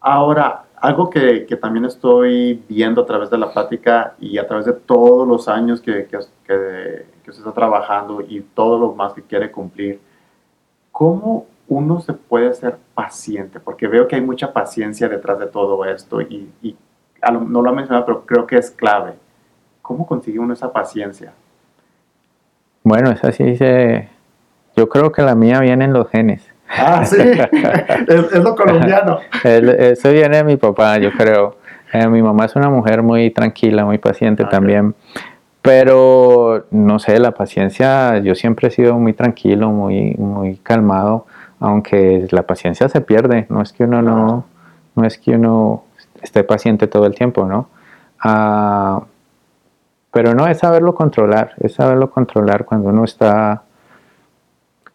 Ahora, 0.00 0.62
algo 0.80 1.10
que, 1.10 1.46
que 1.46 1.56
también 1.56 1.84
estoy 1.84 2.62
viendo 2.68 3.02
a 3.02 3.06
través 3.06 3.30
de 3.30 3.38
la 3.38 3.52
plática 3.52 4.14
y 4.18 4.38
a 4.38 4.46
través 4.46 4.66
de 4.66 4.72
todos 4.72 5.26
los 5.28 5.48
años 5.48 5.80
que, 5.80 6.06
que, 6.06 6.18
que- 6.46 7.06
que 7.22 7.30
usted 7.30 7.42
está 7.46 7.52
trabajando 7.52 8.22
y 8.26 8.40
todo 8.40 8.78
lo 8.78 8.94
más 8.94 9.12
que 9.12 9.22
quiere 9.22 9.50
cumplir, 9.50 10.00
¿cómo 10.90 11.46
uno 11.68 12.00
se 12.00 12.12
puede 12.14 12.52
ser 12.54 12.78
paciente? 12.94 13.60
Porque 13.60 13.86
veo 13.86 14.08
que 14.08 14.16
hay 14.16 14.22
mucha 14.22 14.52
paciencia 14.52 15.08
detrás 15.08 15.38
de 15.38 15.46
todo 15.46 15.84
esto 15.84 16.20
y, 16.22 16.50
y 16.62 16.76
lo- 17.30 17.40
no 17.42 17.60
lo 17.62 17.70
ha 17.70 17.74
mencionado, 17.74 18.06
pero 18.06 18.24
creo 18.26 18.46
que 18.46 18.56
es 18.56 18.70
clave. 18.70 19.12
¿Cómo 19.82 20.06
consigue 20.06 20.38
uno 20.38 20.54
esa 20.54 20.72
paciencia? 20.72 21.32
Bueno, 22.82 23.10
es 23.10 23.22
así, 23.22 23.56
se, 23.56 24.08
yo 24.76 24.88
creo 24.88 25.12
que 25.12 25.20
la 25.22 25.34
mía 25.34 25.60
viene 25.60 25.84
en 25.84 25.92
los 25.92 26.08
genes. 26.08 26.49
Ah, 26.76 27.04
sí, 27.04 27.16
es, 28.08 28.32
es 28.32 28.42
lo 28.42 28.54
colombiano. 28.54 29.18
Eso 29.42 30.10
viene 30.10 30.36
de 30.38 30.44
mi 30.44 30.56
papá, 30.56 30.98
yo 30.98 31.10
creo. 31.12 31.56
Eh, 31.92 32.06
mi 32.06 32.22
mamá 32.22 32.44
es 32.44 32.54
una 32.54 32.68
mujer 32.68 33.02
muy 33.02 33.30
tranquila, 33.30 33.84
muy 33.84 33.98
paciente 33.98 34.44
Ok. 34.44 34.50
también. 34.50 34.94
Pero 35.62 36.66
no 36.70 36.98
sé, 36.98 37.18
la 37.18 37.32
paciencia, 37.32 38.18
yo 38.18 38.34
siempre 38.34 38.68
he 38.68 38.70
sido 38.70 38.98
muy 38.98 39.12
tranquilo, 39.12 39.70
muy, 39.70 40.14
muy 40.16 40.56
calmado, 40.56 41.26
aunque 41.58 42.26
la 42.30 42.42
paciencia 42.42 42.88
se 42.88 43.00
pierde. 43.00 43.46
No 43.50 43.60
es 43.60 43.72
que 43.72 43.84
uno 43.84 44.00
no, 44.00 44.44
no 44.94 45.04
es 45.04 45.18
que 45.18 45.32
uno 45.32 45.84
esté 46.22 46.44
paciente 46.44 46.86
todo 46.86 47.04
el 47.06 47.14
tiempo, 47.14 47.44
¿no? 47.44 47.68
Ah, 48.22 49.02
pero 50.12 50.34
no 50.34 50.46
es 50.46 50.58
saberlo 50.58 50.94
controlar, 50.94 51.52
es 51.60 51.74
saberlo 51.74 52.10
controlar 52.10 52.64
cuando 52.64 52.88
uno 52.88 53.04
está, 53.04 53.62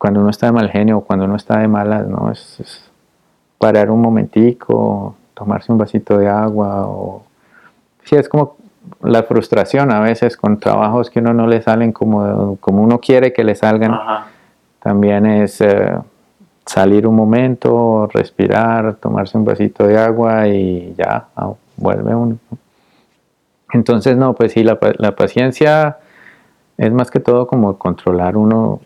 cuando 0.06 0.20
uno 0.20 0.30
está 0.30 0.46
de 0.46 0.52
mal 0.52 0.70
genio, 0.70 1.02
cuando 1.02 1.26
uno 1.26 1.36
está 1.36 1.58
de 1.58 1.68
malas, 1.68 2.06
¿no? 2.06 2.32
Es, 2.32 2.60
es 2.60 2.92
parar 3.58 3.90
un 3.90 4.02
momentico, 4.02 5.16
tomarse 5.34 5.72
un 5.72 5.80
vasito 5.80 6.20
de 6.20 6.30
agua 6.30 6.84
o 6.86 7.24
sí 8.04 8.16
es 8.16 8.30
como 8.30 8.56
la 9.02 9.24
frustración 9.24 9.92
a 9.92 10.00
veces 10.02 10.38
con 10.38 10.60
trabajos 10.60 11.10
que 11.10 11.22
uno 11.22 11.34
no 11.34 11.48
le 11.48 11.60
salen 11.64 11.92
como, 11.92 12.56
como 12.58 12.84
uno 12.84 13.00
quiere 13.00 13.34
que 13.34 13.44
le 13.44 13.56
salgan. 13.56 13.96
Ajá. 13.96 14.28
También 14.78 15.26
es 15.26 15.60
eh, 15.62 15.98
salir 16.68 17.08
un 17.08 17.16
momento, 17.16 18.08
respirar, 18.14 18.98
tomarse 18.98 19.40
un 19.40 19.46
vasito 19.46 19.88
de 19.88 19.98
agua 19.98 20.48
y 20.48 20.94
ya, 20.96 21.30
ah, 21.36 21.52
vuelve 21.78 22.14
uno. 22.14 22.38
Entonces, 23.74 24.16
no, 24.18 24.36
pues 24.36 24.52
sí, 24.52 24.64
la 24.64 25.16
paciencia 25.16 25.98
es 26.78 26.92
más 26.92 27.10
que 27.10 27.20
todo 27.20 27.48
como 27.48 27.80
controlar 27.80 28.38
uno. 28.38 28.82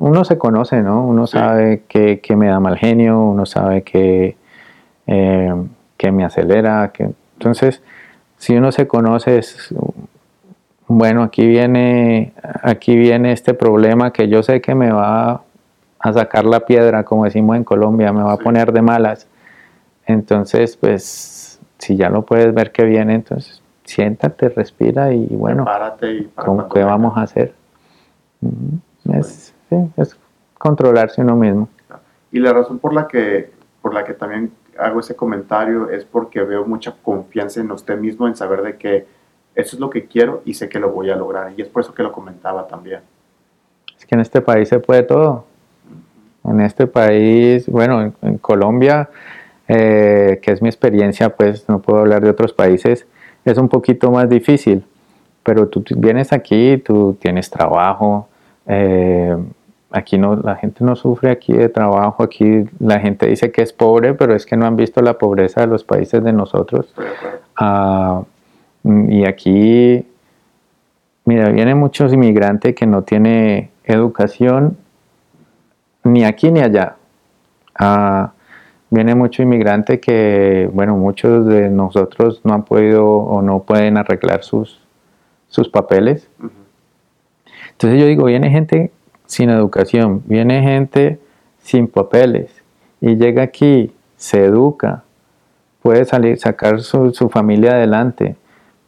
Uno 0.00 0.24
se 0.24 0.38
conoce, 0.38 0.82
¿no? 0.82 1.06
Uno 1.06 1.26
Sí. 1.26 1.38
sabe 1.38 1.82
que, 1.86 2.20
que 2.20 2.34
me 2.34 2.48
da 2.48 2.58
mal 2.58 2.76
genio, 2.78 3.20
uno 3.20 3.44
sabe 3.46 3.82
que, 3.82 4.36
eh, 5.06 5.54
que 5.96 6.10
me 6.10 6.24
acelera. 6.24 6.90
Que, 6.92 7.10
entonces, 7.34 7.82
si 8.38 8.56
uno 8.56 8.72
se 8.72 8.88
conoce, 8.88 9.38
es, 9.38 9.74
bueno, 10.88 11.22
aquí 11.22 11.46
viene, 11.46 12.32
aquí 12.62 12.96
viene 12.96 13.32
este 13.32 13.52
problema 13.54 14.10
que 14.12 14.28
yo 14.28 14.42
sé 14.42 14.60
que 14.62 14.74
me 14.74 14.90
va 14.90 15.42
a 15.98 16.12
sacar 16.14 16.46
la 16.46 16.60
piedra, 16.60 17.04
como 17.04 17.24
decimos 17.26 17.56
en 17.56 17.64
Colombia, 17.64 18.10
me 18.12 18.22
va 18.22 18.32
a 18.32 18.36
poner 18.38 18.72
de 18.72 18.80
malas. 18.82 19.28
Entonces, 20.06 20.76
pues, 20.78 21.60
si 21.78 21.96
ya 21.96 22.08
lo 22.08 22.22
puedes 22.22 22.52
ver 22.54 22.72
que 22.72 22.84
viene, 22.84 23.14
entonces 23.14 23.62
siéntate, 23.84 24.48
respira 24.48 25.12
y 25.12 25.26
bueno, 25.26 25.64
Prepárate 25.64 26.10
y 26.12 26.22
para 26.22 26.46
¿cómo, 26.46 26.56
cuando 26.58 26.74
¿qué 26.74 26.78
venga. 26.80 26.90
vamos 26.92 27.18
a 27.18 27.22
hacer? 27.22 27.52
Ujú. 28.40 29.18
Es, 29.18 29.54
sí, 29.70 29.76
es 29.96 30.16
controlarse 30.58 31.22
uno 31.22 31.36
mismo. 31.36 31.68
Y 32.30 32.38
la 32.38 32.52
razón 32.52 32.78
por 32.78 32.92
la 32.92 33.08
que 33.08 33.50
por 33.80 33.94
la 33.94 34.04
que 34.04 34.12
también 34.12 34.52
hago 34.78 35.00
ese 35.00 35.16
comentario 35.16 35.88
es 35.88 36.04
porque 36.04 36.42
veo 36.42 36.66
mucha 36.66 36.94
confianza 37.02 37.60
en 37.60 37.70
usted 37.70 37.98
mismo 37.98 38.28
en 38.28 38.36
saber 38.36 38.62
de 38.62 38.76
que 38.76 39.06
eso 39.54 39.76
es 39.76 39.80
lo 39.80 39.88
que 39.88 40.04
quiero 40.04 40.42
y 40.44 40.54
sé 40.54 40.68
que 40.68 40.78
lo 40.78 40.90
voy 40.90 41.10
a 41.10 41.16
lograr. 41.16 41.52
Y 41.56 41.62
es 41.62 41.68
por 41.68 41.82
eso 41.82 41.94
que 41.94 42.02
lo 42.02 42.12
comentaba 42.12 42.66
también. 42.66 43.00
Es 43.98 44.04
que 44.04 44.14
en 44.14 44.20
este 44.20 44.42
país 44.42 44.68
se 44.68 44.78
puede 44.78 45.02
todo. 45.02 45.46
En 46.44 46.60
este 46.60 46.86
país, 46.86 47.66
bueno, 47.68 48.02
en, 48.02 48.14
en 48.22 48.38
Colombia, 48.38 49.08
eh, 49.72 50.40
que 50.42 50.50
es 50.50 50.60
mi 50.60 50.68
experiencia, 50.68 51.30
pues 51.30 51.68
no 51.68 51.80
puedo 51.80 52.00
hablar 52.00 52.22
de 52.22 52.30
otros 52.30 52.52
países, 52.52 53.06
es 53.44 53.56
un 53.56 53.68
poquito 53.68 54.10
más 54.10 54.28
difícil. 54.28 54.84
Pero 55.42 55.68
tú 55.68 55.84
vienes 55.96 56.32
aquí, 56.32 56.78
tú 56.78 57.16
tienes 57.20 57.48
trabajo, 57.50 58.28
eh, 58.66 59.36
aquí 59.90 60.18
no, 60.18 60.36
la 60.36 60.56
gente 60.56 60.84
no 60.84 60.96
sufre 60.96 61.30
aquí 61.30 61.52
de 61.52 61.68
trabajo, 61.68 62.22
aquí 62.22 62.64
la 62.78 63.00
gente 63.00 63.26
dice 63.26 63.50
que 63.50 63.62
es 63.62 63.72
pobre, 63.72 64.14
pero 64.14 64.34
es 64.34 64.46
que 64.46 64.56
no 64.56 64.66
han 64.66 64.76
visto 64.76 65.02
la 65.02 65.18
pobreza 65.18 65.62
de 65.62 65.66
los 65.66 65.84
países 65.84 66.22
de 66.22 66.32
nosotros. 66.32 66.94
Ah, 67.56 68.22
y 68.84 69.26
aquí, 69.26 70.06
mira, 71.24 71.50
vienen 71.50 71.78
muchos 71.78 72.12
inmigrantes 72.12 72.74
que 72.74 72.86
no 72.86 73.02
tienen 73.02 73.70
educación 73.84 74.76
ni 76.04 76.24
aquí 76.24 76.50
ni 76.50 76.60
allá. 76.60 76.96
Ah, 77.74 78.32
viene 78.90 79.14
mucho 79.14 79.42
inmigrante 79.42 80.00
que, 80.00 80.68
bueno, 80.72 80.96
muchos 80.96 81.46
de 81.46 81.68
nosotros 81.68 82.40
no 82.44 82.54
han 82.54 82.64
podido 82.64 83.06
o 83.06 83.42
no 83.42 83.62
pueden 83.62 83.96
arreglar 83.96 84.42
sus, 84.42 84.80
sus 85.48 85.68
papeles. 85.68 86.28
Entonces 87.72 88.00
yo 88.00 88.06
digo, 88.06 88.24
viene 88.24 88.50
gente 88.50 88.90
sin 89.30 89.48
educación, 89.48 90.24
viene 90.26 90.60
gente 90.60 91.20
sin 91.62 91.86
papeles 91.86 92.50
y 93.00 93.14
llega 93.14 93.44
aquí, 93.44 93.94
se 94.16 94.44
educa, 94.44 95.04
puede 95.82 96.04
salir, 96.04 96.36
sacar 96.36 96.80
su, 96.80 97.12
su 97.12 97.28
familia 97.28 97.74
adelante, 97.74 98.34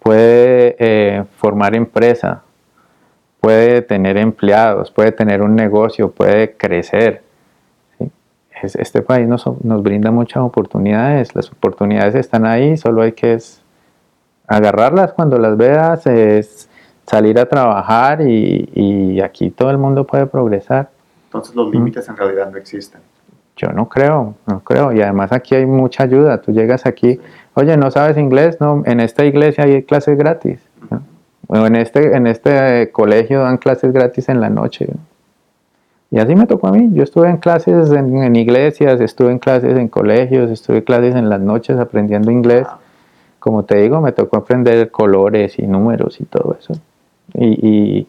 puede 0.01 0.75
eh, 0.81 1.25
formar 1.37 1.77
empresa, 1.77 2.43
puede 3.41 3.83
tener 3.83 4.17
empleados, 4.17 4.91
puede 4.91 5.13
tener 5.13 5.43
un 5.43 5.55
negocio, 5.55 6.11
puede 6.11 6.57
crecer. 6.57 7.23
este 8.65 9.01
país 9.01 9.29
nos, 9.29 9.47
nos 9.63 9.83
brinda 9.85 10.11
muchas 10.11 10.43
oportunidades, 10.43 11.37
las 11.37 11.53
oportunidades 11.53 12.17
están 12.17 12.47
ahí, 12.47 12.77
solo 12.77 13.03
hay 13.03 13.13
que 13.13 13.39
agarrarlas 14.49 15.13
cuando 15.13 15.39
las 15.39 15.57
veas, 15.57 16.05
es 16.09 16.69
salir 17.07 17.39
a 17.39 17.47
trabajar 17.47 18.21
y, 18.23 18.71
y 18.75 19.21
aquí 19.21 19.51
todo 19.51 19.71
el 19.71 19.79
mundo 19.79 20.07
puede 20.07 20.27
progresar. 20.27 20.91
Entonces 21.27 21.55
los 21.55 21.71
límites 21.71 22.09
en 22.09 22.17
realidad 22.17 22.51
no 22.51 22.59
existen. 22.59 23.01
Yo 23.57 23.69
no 23.73 23.89
creo, 23.89 24.35
no 24.47 24.61
creo. 24.61 24.93
Y 24.93 25.03
además 25.03 25.33
aquí 25.33 25.55
hay 25.55 25.67
mucha 25.67 26.05
ayuda. 26.05 26.41
Tú 26.41 26.53
llegas 26.53 26.87
aquí, 26.87 27.21
oye, 27.55 27.77
¿no 27.77 27.91
sabes 27.91 28.17
inglés? 28.17 28.61
No, 28.61 28.83
en 28.87 29.01
esta 29.01 29.25
iglesia 29.25 29.65
hay 29.65 29.83
clases 29.83 30.17
gratis. 30.17 30.61
¿no? 30.91 31.03
O 31.49 31.67
en 31.67 31.77
este, 31.77 32.17
en 32.17 32.27
este 32.27 32.83
eh, 32.83 32.91
colegio 32.91 33.41
dan 33.41 33.59
clases 33.59 33.93
gratis 33.93 34.29
en 34.29 34.41
la 34.41 34.49
noche. 34.49 34.87
¿no? 34.89 35.01
Y 36.11 36.19
así 36.19 36.35
me 36.35 36.47
tocó 36.47 36.69
a 36.69 36.73
mí. 36.73 36.91
Yo 36.93 37.03
estuve 37.03 37.29
en 37.29 37.39
clases 37.39 37.91
en, 37.93 38.23
en 38.23 38.37
iglesias, 38.37 39.01
estuve 39.01 39.33
en 39.33 39.39
clases 39.39 39.79
en 39.79 39.89
colegios, 39.89 40.51
estuve 40.51 40.79
en 40.79 40.85
clases 40.85 41.15
en 41.15 41.29
las 41.29 41.41
noches 41.41 41.79
aprendiendo 41.79 42.31
inglés. 42.31 42.67
Como 43.39 43.65
te 43.65 43.79
digo, 43.79 44.01
me 44.01 44.13
tocó 44.13 44.37
aprender 44.37 44.91
colores 44.91 45.59
y 45.59 45.67
números 45.67 46.21
y 46.21 46.25
todo 46.25 46.57
eso. 46.59 46.75
Y, 47.35 47.69
y, 47.69 48.07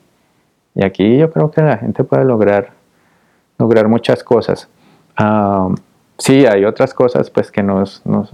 y 0.75 0.85
aquí 0.85 1.17
yo 1.17 1.31
creo 1.31 1.51
que 1.51 1.61
la 1.61 1.77
gente 1.77 2.03
puede 2.03 2.25
lograr, 2.25 2.71
lograr 3.57 3.87
muchas 3.87 4.23
cosas. 4.23 4.69
Ah, 5.15 5.69
sí, 6.17 6.45
hay 6.45 6.65
otras 6.65 6.93
cosas 6.93 7.29
pues 7.29 7.51
que 7.51 7.63
nos, 7.63 8.05
nos... 8.05 8.31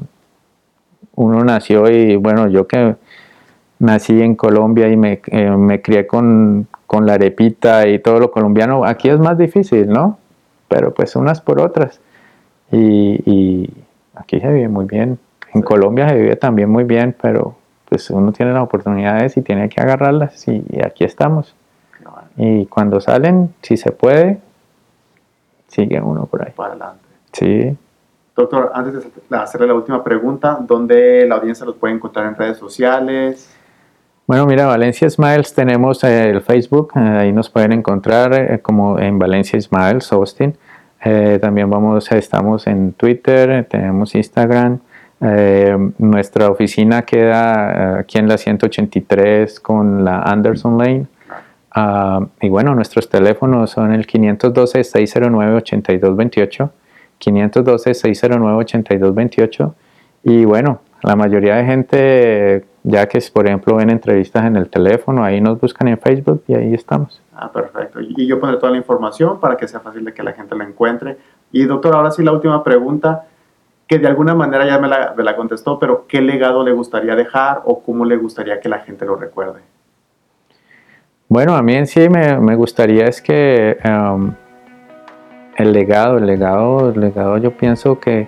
Uno 1.15 1.43
nació 1.43 1.89
y 1.89 2.15
bueno, 2.15 2.47
yo 2.47 2.67
que 2.67 2.95
nací 3.79 4.21
en 4.21 4.35
Colombia 4.35 4.87
y 4.89 4.97
me, 4.97 5.21
eh, 5.27 5.51
me 5.51 5.81
crié 5.81 6.07
con, 6.07 6.67
con 6.87 7.05
la 7.05 7.13
arepita 7.13 7.87
y 7.87 7.99
todo 7.99 8.19
lo 8.19 8.31
colombiano, 8.31 8.85
aquí 8.85 9.09
es 9.09 9.19
más 9.19 9.37
difícil, 9.37 9.89
¿no? 9.89 10.17
Pero 10.67 10.93
pues 10.93 11.15
unas 11.15 11.41
por 11.41 11.59
otras. 11.61 11.99
Y, 12.71 13.21
y 13.25 13.73
aquí 14.15 14.39
se 14.39 14.47
vive 14.51 14.69
muy 14.69 14.85
bien. 14.85 15.19
En 15.53 15.61
Colombia 15.61 16.07
se 16.07 16.15
vive 16.15 16.35
también 16.35 16.69
muy 16.69 16.83
bien, 16.83 17.15
pero 17.21 17.55
pues 17.89 18.09
uno 18.11 18.31
tiene 18.31 18.53
las 18.53 18.63
oportunidades 18.63 19.35
y 19.35 19.41
tiene 19.41 19.67
que 19.67 19.81
agarrarlas 19.81 20.47
y, 20.47 20.63
y 20.69 20.81
aquí 20.85 21.03
estamos. 21.03 21.55
Y 22.37 22.65
cuando 22.67 23.01
salen, 23.01 23.53
si 23.61 23.75
se 23.75 23.91
puede, 23.91 24.39
sigue 25.67 25.99
uno 25.99 26.25
por 26.25 26.45
ahí. 26.45 26.53
Para 26.55 26.69
adelante. 26.69 27.03
Sí. 27.33 27.77
Doctor, 28.35 28.71
antes 28.73 29.03
de 29.29 29.37
hacerle 29.37 29.67
la 29.67 29.73
última 29.73 30.01
pregunta, 30.03 30.57
¿dónde 30.61 31.25
la 31.27 31.35
audiencia 31.35 31.65
los 31.65 31.75
puede 31.75 31.95
encontrar 31.95 32.27
en 32.27 32.35
redes 32.35 32.57
sociales? 32.57 33.53
Bueno, 34.25 34.45
mira, 34.45 34.67
Valencia 34.67 35.09
Smiles 35.09 35.53
tenemos 35.53 36.03
eh, 36.03 36.29
el 36.29 36.41
Facebook, 36.41 36.93
eh, 36.95 36.99
ahí 36.99 37.33
nos 37.33 37.49
pueden 37.49 37.73
encontrar 37.73 38.33
eh, 38.33 38.59
como 38.61 38.99
en 38.99 39.19
Valencia 39.19 39.59
Smiles, 39.59 40.13
Austin. 40.13 40.55
Eh, 41.03 41.39
también 41.41 41.69
vamos, 41.69 42.11
estamos 42.11 42.67
en 42.67 42.93
Twitter, 42.93 43.67
tenemos 43.69 44.15
Instagram. 44.15 44.79
Eh, 45.21 45.77
nuestra 45.97 46.49
oficina 46.49 47.01
queda 47.01 47.71
eh, 47.71 47.99
aquí 47.99 48.17
en 48.17 48.29
la 48.29 48.37
183 48.37 49.59
con 49.59 50.05
la 50.05 50.21
Anderson 50.21 50.77
Lane. 50.77 51.07
Ah, 51.71 52.25
y 52.41 52.49
bueno, 52.49 52.73
nuestros 52.73 53.09
teléfonos 53.09 53.69
son 53.71 53.91
el 53.93 54.07
512-609-8228, 54.07 56.69
512-609-8228. 57.19 59.73
Y 60.23 60.45
bueno, 60.45 60.79
la 61.03 61.15
mayoría 61.15 61.55
de 61.55 61.65
gente, 61.65 62.65
ya 62.83 63.07
que 63.07 63.19
por 63.33 63.47
ejemplo 63.47 63.75
ven 63.75 63.89
entrevistas 63.89 64.45
en 64.45 64.55
el 64.55 64.69
teléfono, 64.69 65.23
ahí 65.23 65.41
nos 65.41 65.59
buscan 65.59 65.87
en 65.87 65.97
Facebook 65.97 66.43
y 66.47 66.53
ahí 66.55 66.73
estamos. 66.73 67.21
Ah, 67.35 67.51
perfecto. 67.51 67.99
Y 68.01 68.27
yo 68.27 68.39
pondré 68.39 68.57
toda 68.57 68.71
la 68.71 68.77
información 68.77 69.39
para 69.39 69.55
que 69.55 69.67
sea 69.67 69.79
fácil 69.79 70.03
de 70.03 70.13
que 70.13 70.23
la 70.23 70.33
gente 70.33 70.55
la 70.55 70.65
encuentre. 70.65 71.17
Y 71.51 71.65
doctor, 71.65 71.95
ahora 71.95 72.11
sí 72.11 72.23
la 72.23 72.33
última 72.33 72.63
pregunta, 72.63 73.25
que 73.89 73.97
de 73.97 74.07
alguna 74.07 74.35
manera 74.35 74.67
ya 74.67 74.77
me 74.77 74.87
la, 74.87 75.35
contestó, 75.35 75.79
pero 75.79 76.05
¿qué 76.07 76.21
legado 76.21 76.63
le 76.63 76.71
gustaría 76.71 77.15
dejar 77.15 77.63
o 77.65 77.81
cómo 77.81 78.05
le 78.05 78.17
gustaría 78.17 78.59
que 78.59 78.69
la 78.69 78.79
gente 78.79 79.03
lo 79.03 79.15
recuerde? 79.15 79.61
Bueno, 81.27 81.55
a 81.55 81.63
mí 81.63 81.73
en 81.73 81.87
sí 81.87 82.07
me, 82.07 82.39
me 82.39 82.55
gustaría 82.55 83.05
es 83.05 83.19
que 83.19 83.79
um, 83.83 84.31
el 85.57 85.73
legado, 85.73 86.19
el 86.19 86.27
legado, 86.27 86.91
el 86.91 87.01
legado 87.01 87.37
yo 87.39 87.57
pienso 87.57 87.99
que, 87.99 88.27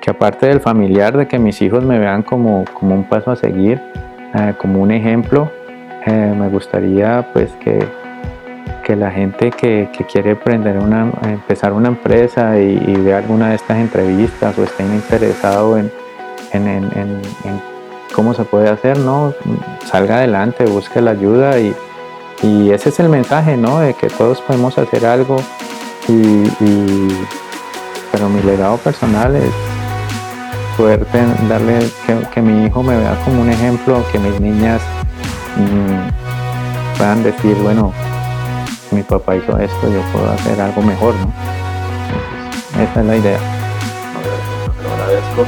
que 0.00 0.10
aparte 0.12 0.46
del 0.46 0.60
familiar, 0.60 1.16
de 1.16 1.26
que 1.26 1.40
mis 1.40 1.60
hijos 1.60 1.82
me 1.82 1.98
vean 1.98 2.22
como, 2.22 2.64
como 2.78 2.94
un 2.94 3.08
paso 3.08 3.32
a 3.32 3.36
seguir, 3.36 3.80
eh, 4.34 4.54
como 4.58 4.80
un 4.80 4.92
ejemplo, 4.92 5.50
eh, 6.06 6.34
me 6.38 6.48
gustaría 6.48 7.28
pues 7.32 7.50
que, 7.56 7.84
que 8.82 8.96
la 8.96 9.10
gente 9.10 9.50
que, 9.50 9.88
que 9.96 10.04
quiere 10.04 10.30
emprender 10.30 10.78
una, 10.78 11.10
empezar 11.24 11.72
una 11.72 11.88
empresa 11.88 12.58
y, 12.58 12.82
y 12.86 12.94
vea 12.96 13.18
alguna 13.18 13.50
de 13.50 13.56
estas 13.56 13.78
entrevistas 13.78 14.58
o 14.58 14.64
estén 14.64 14.92
interesado 14.92 15.78
en, 15.78 15.90
en, 16.52 16.68
en, 16.94 17.22
cómo 18.14 18.34
se 18.34 18.44
puede 18.44 18.68
hacer, 18.68 18.98
¿no? 18.98 19.32
Salga 19.86 20.16
adelante, 20.16 20.66
busque 20.66 21.00
la 21.00 21.12
ayuda 21.12 21.58
y, 21.58 21.74
y 22.42 22.70
ese 22.70 22.90
es 22.90 23.00
el 23.00 23.08
mensaje, 23.08 23.56
¿no? 23.56 23.80
De 23.80 23.94
que 23.94 24.08
todos 24.08 24.40
podemos 24.42 24.76
hacer 24.78 25.06
algo 25.06 25.36
y, 26.08 26.44
pero 28.10 28.28
mi 28.28 28.42
legado 28.42 28.76
personal 28.78 29.34
es 29.36 29.50
poder 30.76 31.06
darle 31.48 31.78
que, 32.06 32.16
que 32.34 32.42
mi 32.42 32.66
hijo 32.66 32.82
me 32.82 32.96
vea 32.96 33.18
como 33.24 33.42
un 33.42 33.50
ejemplo, 33.50 34.02
que 34.10 34.18
mis 34.18 34.38
niñas 34.40 34.82
mm, 35.56 36.98
puedan 36.98 37.22
decir, 37.22 37.56
bueno, 37.56 37.92
mi 38.92 39.02
papá 39.02 39.36
hizo 39.36 39.58
esto, 39.58 39.88
yo 39.92 40.00
puedo 40.12 40.30
hacer 40.30 40.60
algo 40.60 40.82
mejor, 40.82 41.14
¿no? 41.16 41.32
Esa 42.82 43.00
es 43.00 43.06
la 43.06 43.16
idea. 43.16 43.38
Lo 44.82 44.92
agradezco. 44.92 45.46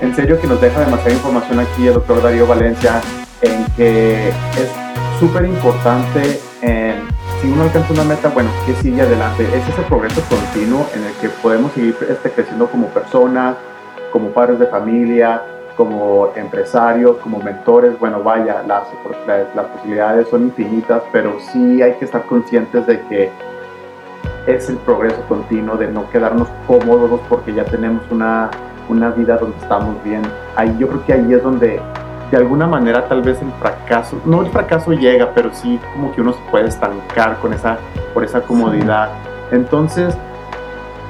En 0.00 0.14
serio 0.14 0.40
que 0.40 0.46
nos 0.46 0.60
deja 0.60 0.80
demasiada 0.80 1.12
información 1.12 1.60
aquí 1.60 1.86
el 1.86 1.94
doctor 1.94 2.22
Darío 2.22 2.46
Valencia 2.46 3.00
en 3.42 3.64
que 3.76 4.28
es 4.28 4.70
súper 5.18 5.44
importante 5.44 6.40
en 6.62 7.08
si 7.40 7.48
uno 7.48 7.62
alcanza 7.62 7.92
una 7.92 8.04
meta, 8.04 8.28
bueno, 8.30 8.50
¿qué 8.66 8.74
sigue 8.74 9.00
adelante? 9.00 9.44
Es 9.44 9.68
ese 9.68 9.82
progreso 9.82 10.20
continuo 10.28 10.88
en 10.94 11.04
el 11.04 11.12
que 11.20 11.28
podemos 11.28 11.72
seguir 11.72 11.96
este, 12.08 12.30
creciendo 12.32 12.68
como 12.68 12.88
personas, 12.88 13.56
como 14.12 14.30
padres 14.30 14.58
de 14.58 14.66
familia, 14.66 15.42
como 15.78 16.32
empresarios, 16.34 17.16
como 17.18 17.38
mentores. 17.38 17.98
Bueno, 17.98 18.22
vaya, 18.22 18.62
las, 18.66 18.82
las, 19.26 19.54
las 19.54 19.66
posibilidades 19.66 20.28
son 20.28 20.42
infinitas, 20.42 21.02
pero 21.12 21.38
sí 21.38 21.80
hay 21.80 21.94
que 21.94 22.04
estar 22.04 22.26
conscientes 22.26 22.86
de 22.86 23.00
que 23.02 23.30
es 24.48 24.68
el 24.68 24.76
progreso 24.78 25.22
continuo, 25.28 25.76
de 25.76 25.86
no 25.86 26.10
quedarnos 26.10 26.48
cómodos 26.66 27.20
porque 27.28 27.54
ya 27.54 27.64
tenemos 27.64 28.02
una, 28.10 28.50
una 28.88 29.10
vida 29.10 29.36
donde 29.36 29.56
estamos 29.58 30.02
bien. 30.02 30.22
Ahí, 30.56 30.74
yo 30.78 30.88
creo 30.88 31.06
que 31.06 31.12
ahí 31.12 31.32
es 31.32 31.42
donde 31.42 31.80
de 32.30 32.36
alguna 32.36 32.66
manera 32.66 33.06
tal 33.08 33.22
vez 33.22 33.40
el 33.40 33.52
fracaso, 33.52 34.20
no 34.26 34.42
el 34.42 34.50
fracaso 34.50 34.92
llega, 34.92 35.32
pero 35.32 35.54
sí 35.54 35.80
como 35.94 36.12
que 36.12 36.20
uno 36.20 36.32
se 36.32 36.40
puede 36.50 36.68
estancar 36.68 37.38
con 37.38 37.52
esa, 37.52 37.78
por 38.12 38.24
esa 38.24 38.40
comodidad. 38.40 39.10
Entonces, 39.52 40.16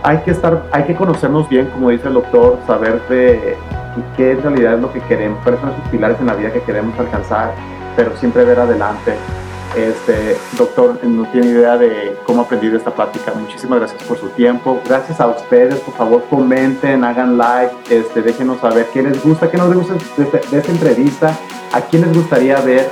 hay 0.02 0.18
que 0.18 0.30
estar, 0.30 0.62
hay 0.72 0.84
que 0.84 0.94
conocernos 0.94 1.48
bien, 1.48 1.66
como 1.66 1.90
dice 1.90 2.08
el 2.08 2.14
doctor, 2.14 2.58
saber 2.66 3.00
de 3.08 3.56
qué 4.16 4.32
en 4.32 4.42
realidad 4.42 4.74
es 4.74 4.80
lo 4.80 4.92
que 4.92 5.00
queremos, 5.00 5.40
cuáles 5.42 5.60
son 5.60 5.70
esos 5.70 5.88
pilares 5.88 6.18
en 6.20 6.26
la 6.26 6.34
vida 6.34 6.52
que 6.52 6.60
queremos 6.62 6.98
alcanzar, 6.98 7.52
pero 7.96 8.16
siempre 8.16 8.44
ver 8.44 8.60
adelante. 8.60 9.14
Este, 9.76 10.36
doctor, 10.56 10.98
no 11.04 11.26
tiene 11.30 11.48
idea 11.48 11.76
de 11.76 12.16
cómo 12.24 12.42
aprendí 12.42 12.68
de 12.68 12.78
esta 12.78 12.90
plática. 12.90 13.32
Muchísimas 13.34 13.80
gracias 13.80 14.02
por 14.04 14.18
su 14.18 14.28
tiempo. 14.30 14.80
Gracias 14.88 15.20
a 15.20 15.26
ustedes. 15.26 15.78
Por 15.80 15.94
favor, 15.94 16.24
comenten, 16.30 17.04
hagan 17.04 17.36
like, 17.36 17.74
este, 17.90 18.22
déjenos 18.22 18.60
saber 18.60 18.86
qué 18.92 19.02
les 19.02 19.22
gusta, 19.22 19.50
qué 19.50 19.58
no 19.58 19.68
les 19.68 19.76
gusta 19.76 19.94
de, 20.16 20.24
de 20.24 20.58
esta 20.58 20.72
entrevista, 20.72 21.38
a 21.72 21.80
quién 21.82 22.02
les 22.02 22.14
gustaría 22.14 22.58
ver. 22.60 22.88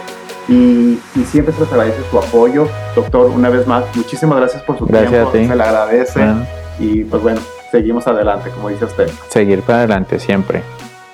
Y, 0.49 1.01
y, 1.17 1.25
siempre 1.25 1.53
se 1.55 1.61
les 1.61 1.73
agradece 1.73 2.03
su 2.09 2.19
apoyo. 2.19 2.69
Doctor, 2.95 3.31
una 3.31 3.49
vez 3.49 3.67
más, 3.67 3.85
muchísimas 3.97 4.39
gracias 4.39 4.63
por 4.63 4.79
su 4.79 4.87
gracias 4.87 5.11
tiempo. 5.11 5.31
A 5.31 5.33
ti. 5.33 5.47
Se 5.49 5.57
le 5.57 5.63
agradece. 5.63 6.19
Bueno. 6.21 6.66
Y 6.79 7.05
pues 7.05 7.23
bueno, 7.23 7.41
seguimos 7.71 8.07
adelante, 8.07 8.51
como 8.51 8.69
dice 8.69 8.85
usted. 8.85 9.09
Seguir 9.29 9.63
para 9.63 9.79
adelante 9.81 10.19
siempre. 10.19 10.63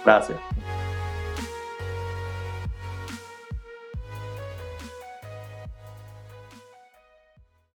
Gracias. 0.05 0.52